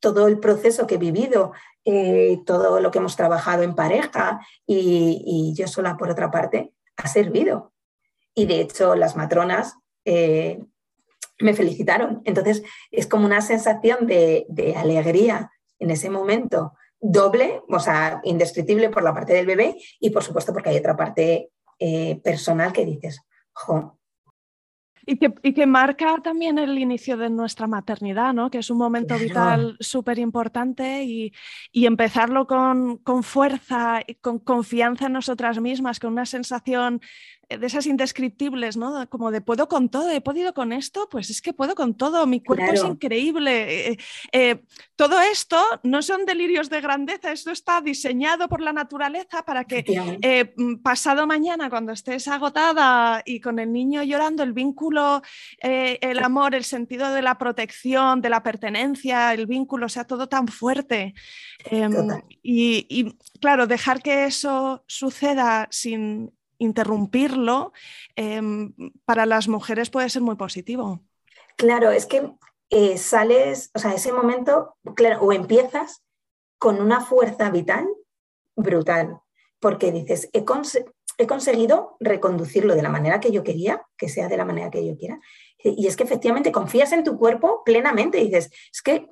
[0.00, 1.52] todo el proceso que he vivido,
[1.84, 7.08] eh, todo lo que hemos trabajado en pareja y, yo sola por otra parte, ha
[7.08, 7.72] servido.
[8.34, 10.62] Y de hecho las matronas eh,
[11.40, 12.22] me felicitaron.
[12.24, 14.46] Entonces es como una sensación de,
[14.76, 20.24] alegría en ese momento, doble, o sea, indescriptible por la parte del bebé y por
[20.24, 23.20] supuesto porque hay otra parte eh, personal que dices,
[23.52, 23.97] jo,
[25.10, 28.50] y que, marca también el inicio de nuestra maternidad, ¿no?
[28.50, 31.32] que es un momento vital súper importante y,
[31.72, 37.00] empezarlo con, con, fuerza, con confianza en nosotras mismas, con una sensación
[37.48, 39.08] de esas indescriptibles, ¿no?
[39.08, 42.26] Como de puedo con todo, he podido con esto, pues es que puedo con todo,
[42.26, 43.90] mi cuerpo es increíble.
[43.90, 43.98] Eh,
[44.32, 44.62] eh,
[44.96, 49.84] todo esto no son delirios de grandeza, esto está diseñado por la naturaleza para que
[50.22, 55.22] eh, mm, pasado mañana, cuando estés agotada y con el niño llorando, el vínculo
[55.62, 60.28] eh, el amor, el sentido de la protección, de la pertenencia, el vínculo sea todo
[60.28, 61.14] tan fuerte.
[61.64, 61.92] Em,
[62.42, 67.72] y, claro, dejar que eso suceda sin interrumpirlo,
[68.16, 71.00] em, para las mujeres puede ser muy positivo.
[71.56, 72.30] Claro, es que
[72.70, 76.02] eh, sales, o sea, ese momento, claro, o empiezas
[76.58, 77.88] con una fuerza vital
[78.56, 79.20] brutal,
[79.60, 80.44] porque dices, he,
[81.18, 84.86] he conseguido reconducirlo de la manera que yo quería, que sea de la manera que
[84.86, 85.20] yo quiera.
[85.62, 89.08] Y es que efectivamente confías en tu cuerpo plenamente y dices, es que,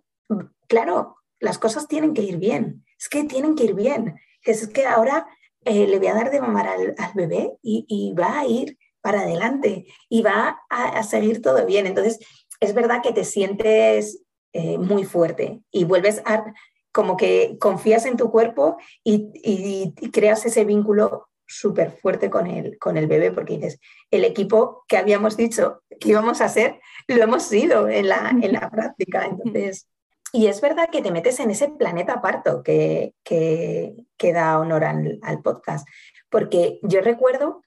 [0.69, 4.19] claro, las cosas tienen que ir bien, es que tienen que ir bien.
[4.43, 5.27] Es que ahora
[5.67, 9.87] eh, le voy a dar de mamar al, bebé y, va a ir para adelante
[10.09, 11.87] y va a, seguir todo bien.
[11.87, 12.19] Entonces,
[12.61, 16.45] es verdad que te sientes eh, muy fuerte y vuelves a
[16.93, 22.79] como que confías en tu cuerpo y, y creas ese vínculo súper fuerte con el,
[22.79, 27.23] con el bebé, porque dices, el equipo que habíamos dicho que íbamos a ser, lo
[27.23, 29.27] hemos sido en la, en la práctica.
[29.27, 29.89] Entonces,
[30.33, 35.43] y es verdad que te metes en ese planeta parto que, que, da honor al,
[35.43, 35.89] podcast,
[36.29, 37.63] porque yo recuerdo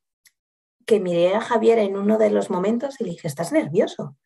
[0.86, 4.18] que miré a Javier en uno de los momentos y le dije, estás nervioso.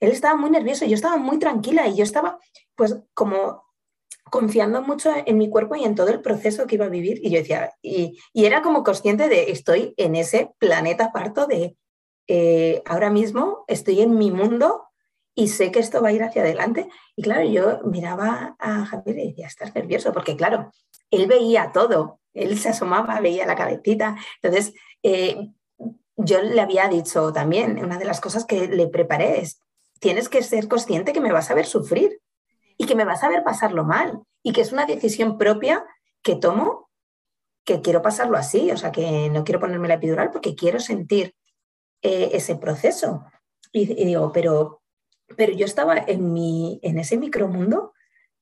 [0.00, 2.38] Él estaba muy nervioso, yo estaba muy tranquila y yo estaba
[2.74, 3.64] pues como
[4.30, 7.20] confiando mucho en mi cuerpo y en todo el proceso que iba a vivir.
[7.22, 11.76] Y yo decía, y, era como consciente de, estoy en ese planeta parto de,
[12.26, 14.85] eh, ahora mismo estoy en mi mundo
[15.38, 16.88] y sé que esto va a ir hacia adelante.
[17.14, 20.72] Y claro, yo miraba a Javier y decía, estás nervioso, porque claro,
[21.10, 24.16] él veía todo, él se asomaba, veía la cabecita.
[24.42, 24.72] Entonces,
[25.02, 25.50] eh,
[26.16, 29.60] yo le había dicho también, una de las cosas que le preparé es,
[30.00, 32.18] tienes que ser consciente que me vas a ver sufrir
[32.78, 35.84] y que me vas a ver pasarlo mal y que es una decisión propia
[36.22, 36.88] que tomo,
[37.64, 41.34] que quiero pasarlo así, o sea, que no quiero ponerme la epidural porque quiero sentir
[42.00, 43.24] eh, ese proceso.
[43.72, 44.80] Y, digo, pero,
[45.36, 47.92] pero yo estaba en, mi, en ese micromundo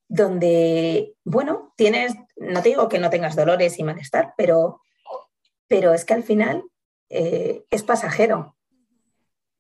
[0.09, 4.81] donde, bueno, tienes, no te digo que no tengas dolores y malestar, pero,
[5.67, 6.65] pero es que al final
[7.09, 8.57] eh, es pasajero.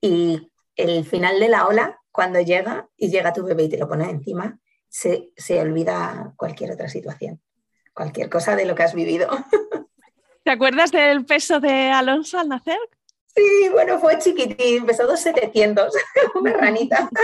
[0.01, 3.89] Y el final de la ola, cuando llega y llega tu bebé y te lo
[3.89, 7.41] pone encima, se, olvida cualquier otra situación,
[7.93, 9.29] cualquier cosa de lo que has vivido.
[10.45, 12.79] ¿Te acuerdas del peso de Alonso al nacer?
[13.37, 15.93] Sí, bueno, fue chiquitín, pesó 2,700,
[16.41, 17.09] una ranita.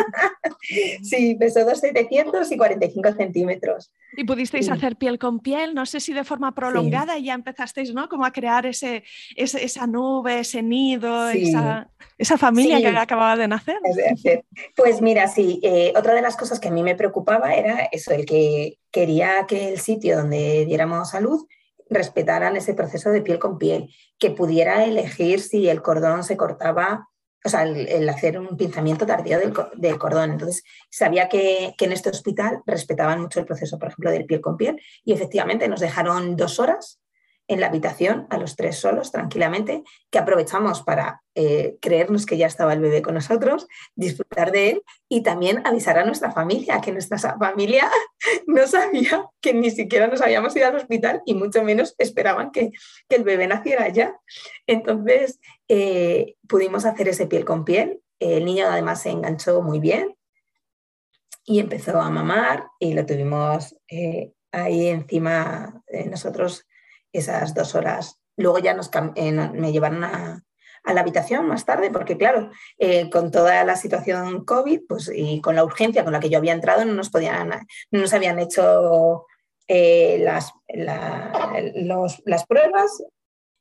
[1.02, 3.92] Sí, pesó 2,700 y 45 centímetros.
[4.16, 7.94] Y pudisteis hacer piel con piel, no sé si de forma prolongada y ya empezasteis,
[7.94, 8.08] ¿no?
[8.08, 9.02] Como a crear ese,
[9.36, 11.88] esa nube, ese nido, esa,
[12.38, 13.78] familia que acababa de nacer.
[14.76, 18.12] Pues mira, sí, eh, otra de las cosas que a mí me preocupaba era eso,
[18.12, 21.46] el que quería que el sitio donde diéramos salud
[21.90, 27.08] respetaran ese proceso de piel con piel, que pudiera elegir si el cordón se cortaba,
[27.44, 30.32] o sea, el, hacer un pinzamiento tardío del, cordón.
[30.32, 34.40] Entonces, sabía que, que, en este hospital respetaban mucho el proceso, por ejemplo, del piel
[34.40, 36.99] con piel, y efectivamente nos dejaron dos horas
[37.50, 42.46] en la habitación, a los tres solos, tranquilamente, que aprovechamos para eh, creernos que ya
[42.46, 46.92] estaba el bebé con nosotros, disfrutar de él y también avisar a nuestra familia, que
[46.92, 47.90] nuestra familia
[48.46, 52.70] no sabía que ni siquiera nos habíamos ido al hospital y mucho menos esperaban que,
[53.08, 54.16] el bebé naciera ya.
[54.68, 58.00] Entonces, eh, pudimos hacer ese piel con piel.
[58.20, 60.14] El niño además se enganchó muy bien
[61.44, 66.64] y empezó a mamar y lo tuvimos eh, ahí encima de nosotros
[67.12, 68.20] esas dos horas.
[68.36, 70.42] Luego ya nos, eh, me llevaron a,
[70.84, 75.54] la habitación más tarde, porque claro, eh, con toda la situación COVID pues, y con
[75.54, 77.50] la urgencia con la que yo había entrado, no nos, podían,
[77.90, 79.26] no nos habían hecho
[79.68, 80.52] eh, las,
[82.24, 83.02] las pruebas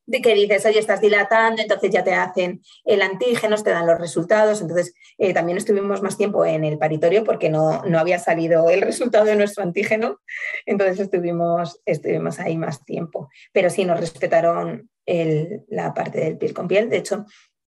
[0.10, 4.00] de que dices, oye, estás dilatando, entonces ya te hacen el antígeno, te dan los
[4.00, 4.60] resultados.
[4.60, 8.82] Entonces, eh, también estuvimos más tiempo en el paritorio porque no, no, había salido el
[8.92, 10.20] resultado de nuestro antígeno.
[10.66, 13.30] Entonces, estuvimos, estuvimos ahí más tiempo.
[13.54, 14.90] Pero sí, nos respetaron
[15.70, 16.90] la parte del piel con piel.
[16.90, 17.26] De hecho,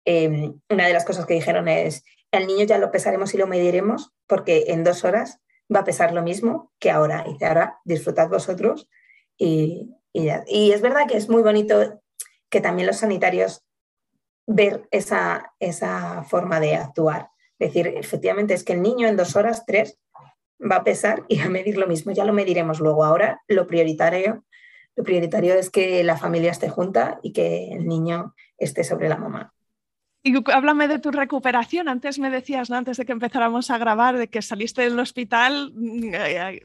[0.05, 3.47] em, una de las cosas que dijeron es, el niño ya lo pesaremos y lo
[3.47, 5.39] mediremos porque en dos horas
[5.73, 7.25] va a pesar lo mismo que ahora.
[7.27, 8.89] Y ahora disfrutad vosotros
[9.37, 12.01] y, y, y, es verdad que es muy bonito
[12.49, 13.63] que también los sanitarios
[14.47, 17.29] ver esa, esa forma de actuar.
[17.59, 19.99] Es decir, efectivamente es que el niño en dos horas, tres,
[20.59, 22.11] va a pesar y a medir lo mismo.
[22.11, 23.03] Ya lo mediremos luego.
[23.03, 24.45] Ahora lo prioritario,
[24.95, 29.17] lo prioritario es que la familia esté junta y que el niño esté sobre la
[29.17, 29.53] mamá.
[30.21, 31.87] Y háblame de tu recuperación.
[31.87, 32.75] Antes me decías, ¿no?
[32.75, 36.11] antes de que empezáramos a grabar, de que saliste del hospital mm,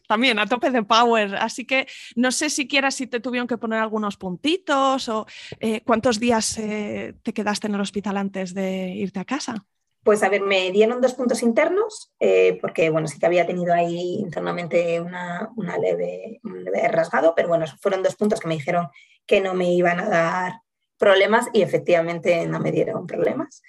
[0.09, 1.37] también a tope de power.
[1.37, 1.87] Así que
[2.17, 5.27] no sé siquiera si te tuvieron que poner algunos puntitos o
[5.61, 9.65] eh, cuántos días eh, te quedaste en el hospital antes de irte a casa.
[10.03, 13.73] pues a ver, me dieron dos puntos internos, eh, porque bueno, sí que había tenido
[13.73, 15.49] ahí internamente una,
[15.81, 18.89] leve, un leve rasgado, pero bueno, fueron dos puntos que me dijeron
[19.27, 20.64] que no me iban a dar
[20.99, 23.63] problemas y efectivamente no me dieron problemas.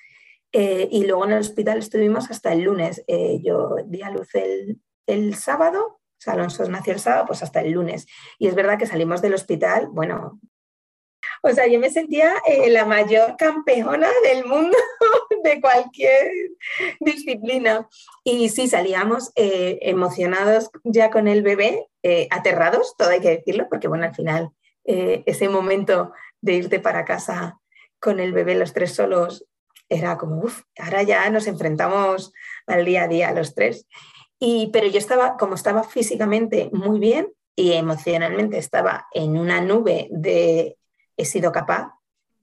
[0.57, 3.03] Eh, y luego en el hospital estuvimos hasta el lunes.
[3.07, 7.43] Eh, yo di a luz el, el sábado, o sea, Alonso nació el sábado, pues
[7.43, 8.07] hasta el lunes.
[8.39, 10.39] Y es verdad que salimos del hospital, bueno,
[11.41, 14.77] o sea, yo me sentía eh, la mayor campeona del mundo
[15.43, 16.31] de cualquier
[17.01, 17.89] disciplina.
[18.23, 21.85] Y sí, salíamos eh, emocionados ya con el bebé,
[22.29, 24.51] aterrados, todo hay que decirlo, porque bueno, al final
[24.85, 26.13] ese momento
[26.45, 27.59] de irte para casa
[27.99, 29.45] con el bebé los tres solos
[29.89, 32.31] era como, uff, ahora ya nos enfrentamos
[32.67, 33.87] al día a día los tres.
[34.39, 40.07] Y, pero yo estaba, como estaba físicamente muy bien y emocionalmente estaba en una nube
[40.11, 40.77] de
[41.17, 41.93] he sido capaz,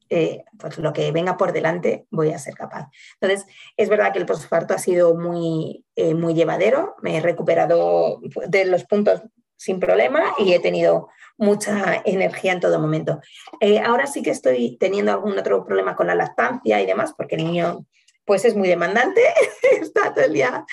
[0.08, 2.88] eh, pues lo que venga por delante voy a ser capaz.
[3.20, 3.46] Entonces,
[3.76, 8.64] es verdad que el postparto ha sido muy, eh, muy llevadero, me he recuperado de
[8.64, 9.22] los puntos
[9.62, 11.08] sin problema y he tenido
[11.38, 13.20] mucha energía en todo momento.
[13.60, 17.36] Eh, ahora sí que estoy teniendo algún otro problema con la lactancia y demás, porque
[17.36, 17.86] el niño
[18.24, 19.20] pues es muy demandante,
[19.80, 20.64] está todo el día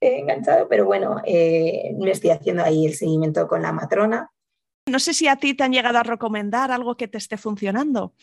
[0.00, 4.30] enganchado, pero bueno, me estoy haciendo ahí el seguimiento con la matrona
[4.88, 8.14] no sé si a ti te han llegado a recomendar algo que te esté funcionando.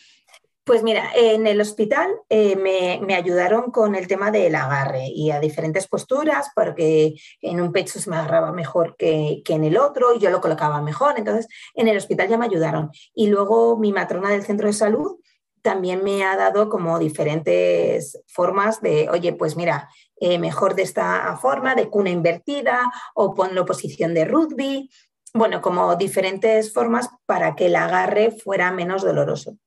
[0.66, 5.39] Pues mira, en el hospital eh, me, ayudaron con el tema del agarre y a
[5.39, 10.20] diferentes posturas, porque en un pecho se me agarraba mejor que, en el otro y
[10.20, 11.20] yo lo colocaba mejor.
[11.20, 12.89] Entonces, en el hospital ya me ayudaron.
[13.13, 15.20] Y luego mi matrona del centro de salud
[15.61, 19.88] también me ha dado como diferentes formas de, oye, pues mira,
[20.20, 24.89] eh, mejor de esta forma, de cuna invertida o ponlo posición de rugby
[25.36, 29.57] bueno, como diferentes formas para que el agarre fuera menos doloroso.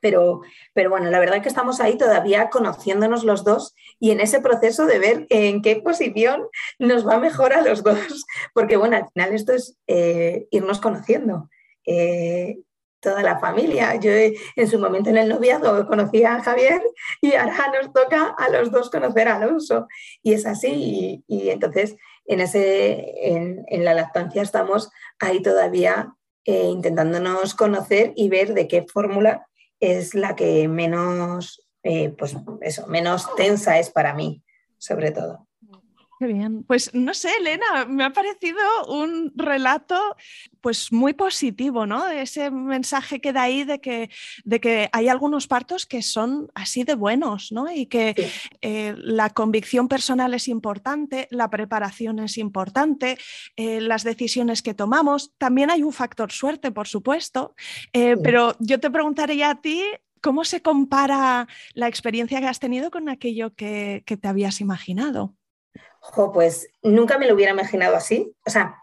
[0.00, 0.42] Pero,
[0.72, 4.40] pero bueno, la verdad es que estamos ahí todavía conociéndonos los dos y en ese
[4.40, 6.46] proceso de ver en qué posición
[6.78, 8.24] nos va mejor a los dos,
[8.54, 11.48] porque bueno, al final esto es eh, irnos conociendo.
[11.84, 12.58] Eh,
[13.00, 13.94] toda la familia.
[13.96, 16.82] Yo en su momento en el noviazgo conocí a Javier
[17.20, 19.86] y ahora nos toca a los dos conocer a Alonso.
[20.22, 21.22] Y es así.
[21.28, 28.54] y entonces en, ese, en, la lactancia estamos ahí todavía eh, intentándonos conocer y ver
[28.54, 29.46] de qué fórmula
[29.80, 34.42] es la que menos, eh, pues eso, menos tensa es para mí,
[34.78, 35.46] sobre todo.
[36.18, 36.64] Qué bien.
[36.64, 38.58] Pues no sé, Elena, me ha parecido
[38.88, 40.16] un relato
[40.62, 42.08] pues muy positivo, ¿no?
[42.08, 44.08] Ese mensaje que da ahí de que,
[44.44, 47.70] de que hay algunos partos que son así de buenos, ¿no?
[47.70, 48.14] Y que
[48.62, 53.18] eh, la convicción personal es importante, la preparación es importante,
[53.56, 55.34] eh, las decisiones que tomamos.
[55.36, 57.54] También hay un factor suerte, por supuesto,
[57.92, 59.82] eh, pero yo te preguntaría a ti
[60.22, 65.36] ¿Cómo se compara la experiencia que has tenido con aquello que te habías imaginado?
[66.32, 68.76] Pues nunca me lo hubiera imaginado así, o sea,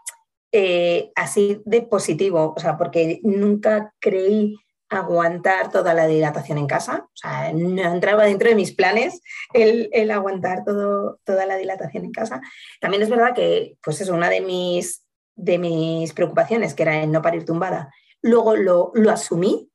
[0.52, 4.56] eh, así de positivo, o sea, porque nunca creí
[4.88, 9.20] aguantar toda la dilatación en casa, o sea, no entraba dentro de mis planes
[9.52, 12.40] el, aguantar todo, toda la dilatación en casa.
[12.80, 17.10] También es verdad que, pues es una de mis, de mis preocupaciones, que era el
[17.10, 17.92] no parir tumbada,
[18.22, 19.70] luego lo, lo asumí,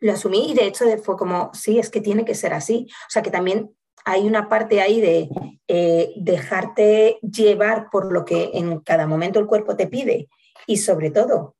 [0.00, 2.86] lo asumí y de hecho fue como, sí, es que tiene que ser así.
[2.88, 3.74] O sea, que también
[4.04, 5.28] hay una parte ahí de
[5.68, 10.28] eh, dejarte llevar por lo que en cada momento el cuerpo te pide
[10.66, 11.56] y sobre todo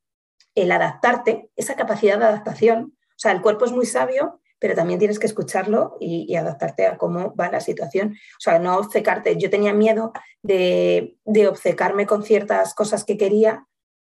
[0.54, 2.96] el adaptarte, esa capacidad de adaptación.
[2.96, 6.98] O sea, el cuerpo es muy sabio, pero también tienes que escucharlo y, adaptarte a
[6.98, 8.12] cómo va la situación.
[8.12, 9.36] O sea, no obcecarte.
[9.36, 10.12] Yo tenía miedo
[10.42, 11.16] de,
[11.48, 13.66] obcecarme con ciertas cosas que quería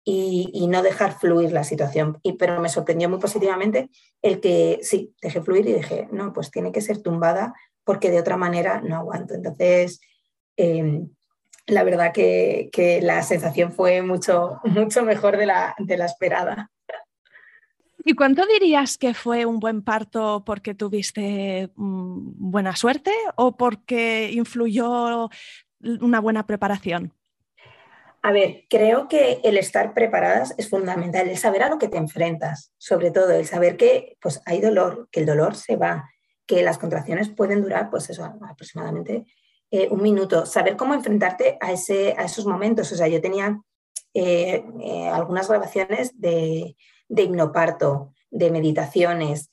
[0.03, 2.19] y, no dejar fluir la situación.
[2.23, 3.91] Y, pero me sorprendió muy positivamente
[4.23, 7.55] el que sí, dejé fluir y dije, no, pues tiene que ser tumbada
[7.91, 9.35] porque de otra manera no aguanto.
[9.35, 10.01] Entonces,
[10.57, 11.09] em,
[11.67, 16.71] la verdad que, la sensación fue mucho, mucho mejor de la, de la esperada.
[18.05, 24.31] ¿Y cuánto dirías que fue un buen parto porque tuviste mm, buena suerte o porque
[24.33, 25.29] influyó
[25.81, 27.13] una buena preparación?
[28.23, 31.97] A ver, creo que el estar preparadas es fundamental, el saber a lo que te
[31.97, 36.09] enfrentas, sobre todo el saber que pues, hay dolor, que el dolor se va,
[36.51, 39.25] que las contracciones pueden durar, pues eso, aproximadamente
[39.71, 40.47] eh, un minuto.
[40.47, 42.91] Saber cómo enfrentarte a, ese, a esos momentos.
[42.91, 43.63] O sea, yo tenía
[44.15, 46.77] eh, eh, algunas grabaciones de,
[47.09, 49.49] de, hipnoparto, de meditaciones,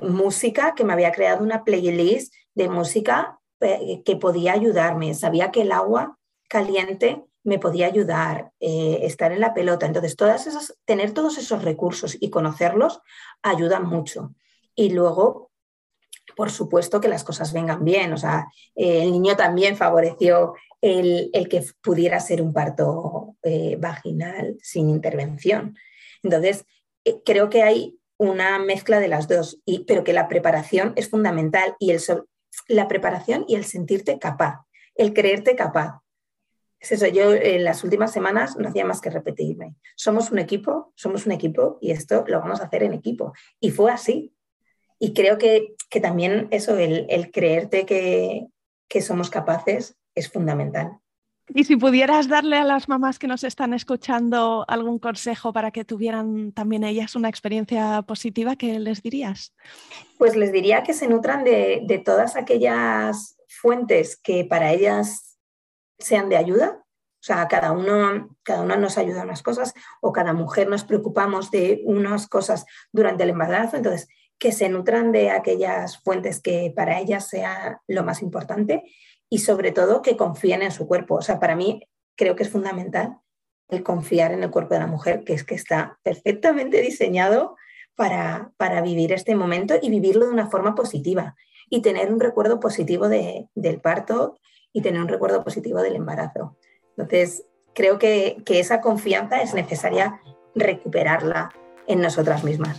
[0.00, 3.38] música, que me había creado una playlist de música
[4.04, 5.14] que podía ayudarme.
[5.14, 6.18] Sabía que el agua
[6.48, 9.86] caliente me podía ayudar, estar en la pelota.
[9.86, 13.00] Entonces, todas tener todos esos recursos y conocerlos
[13.42, 14.34] ayuda mucho.
[14.74, 15.50] Y luego
[16.36, 18.12] por supuesto que las cosas vengan bien.
[18.12, 24.90] O sea, el niño también favoreció el, que pudiera ser un parto eh, vaginal sin
[24.90, 25.76] intervención.
[26.22, 26.66] Entonces,
[27.04, 31.08] eh, creo que hay una mezcla de las dos, y, pero que la preparación es
[31.08, 32.00] fundamental y el,
[32.68, 36.00] la preparación y el sentirte capaz, el creerte capaz.
[36.78, 39.74] Es eso, yo en las últimas semanas no hacía más que repetirme.
[39.96, 43.32] Somos un equipo, somos un equipo y esto lo vamos a hacer en equipo.
[43.58, 44.34] Y fue así.
[44.98, 48.46] Y creo que, también eso, el, creerte que,
[48.88, 50.98] que somos capaces es fundamental.
[51.48, 55.84] Y si pudieras darle a las mamás que nos están escuchando algún consejo para que
[55.84, 59.52] tuvieran también ellas una experiencia positiva, ¿qué les dirías?
[60.16, 65.38] Pues les diría que se nutran de, todas aquellas fuentes que para ellas
[65.98, 66.80] sean de ayuda.
[66.80, 70.84] O sea, cada uno, cada uno nos ayuda a unas cosas o cada mujer nos
[70.84, 73.76] preocupamos de unas cosas durante el embarazo.
[73.76, 74.08] Entonces,
[74.44, 78.82] que se nutran de aquellas fuentes que para ellas sea lo más importante
[79.30, 81.14] y sobre todo que confíen en su cuerpo.
[81.14, 81.80] O sea, para mí
[82.14, 83.16] creo que es fundamental
[83.70, 87.56] el confiar en el cuerpo de la mujer, que es que está perfectamente diseñado
[87.94, 91.36] para, para vivir este momento y vivirlo de una forma positiva
[91.70, 94.38] y tener un recuerdo positivo del parto
[94.74, 96.58] y tener un recuerdo positivo del embarazo.
[96.98, 100.20] Entonces, creo que, que esa confianza es necesaria
[100.54, 101.48] recuperarla
[101.86, 102.78] en nosotras mismas.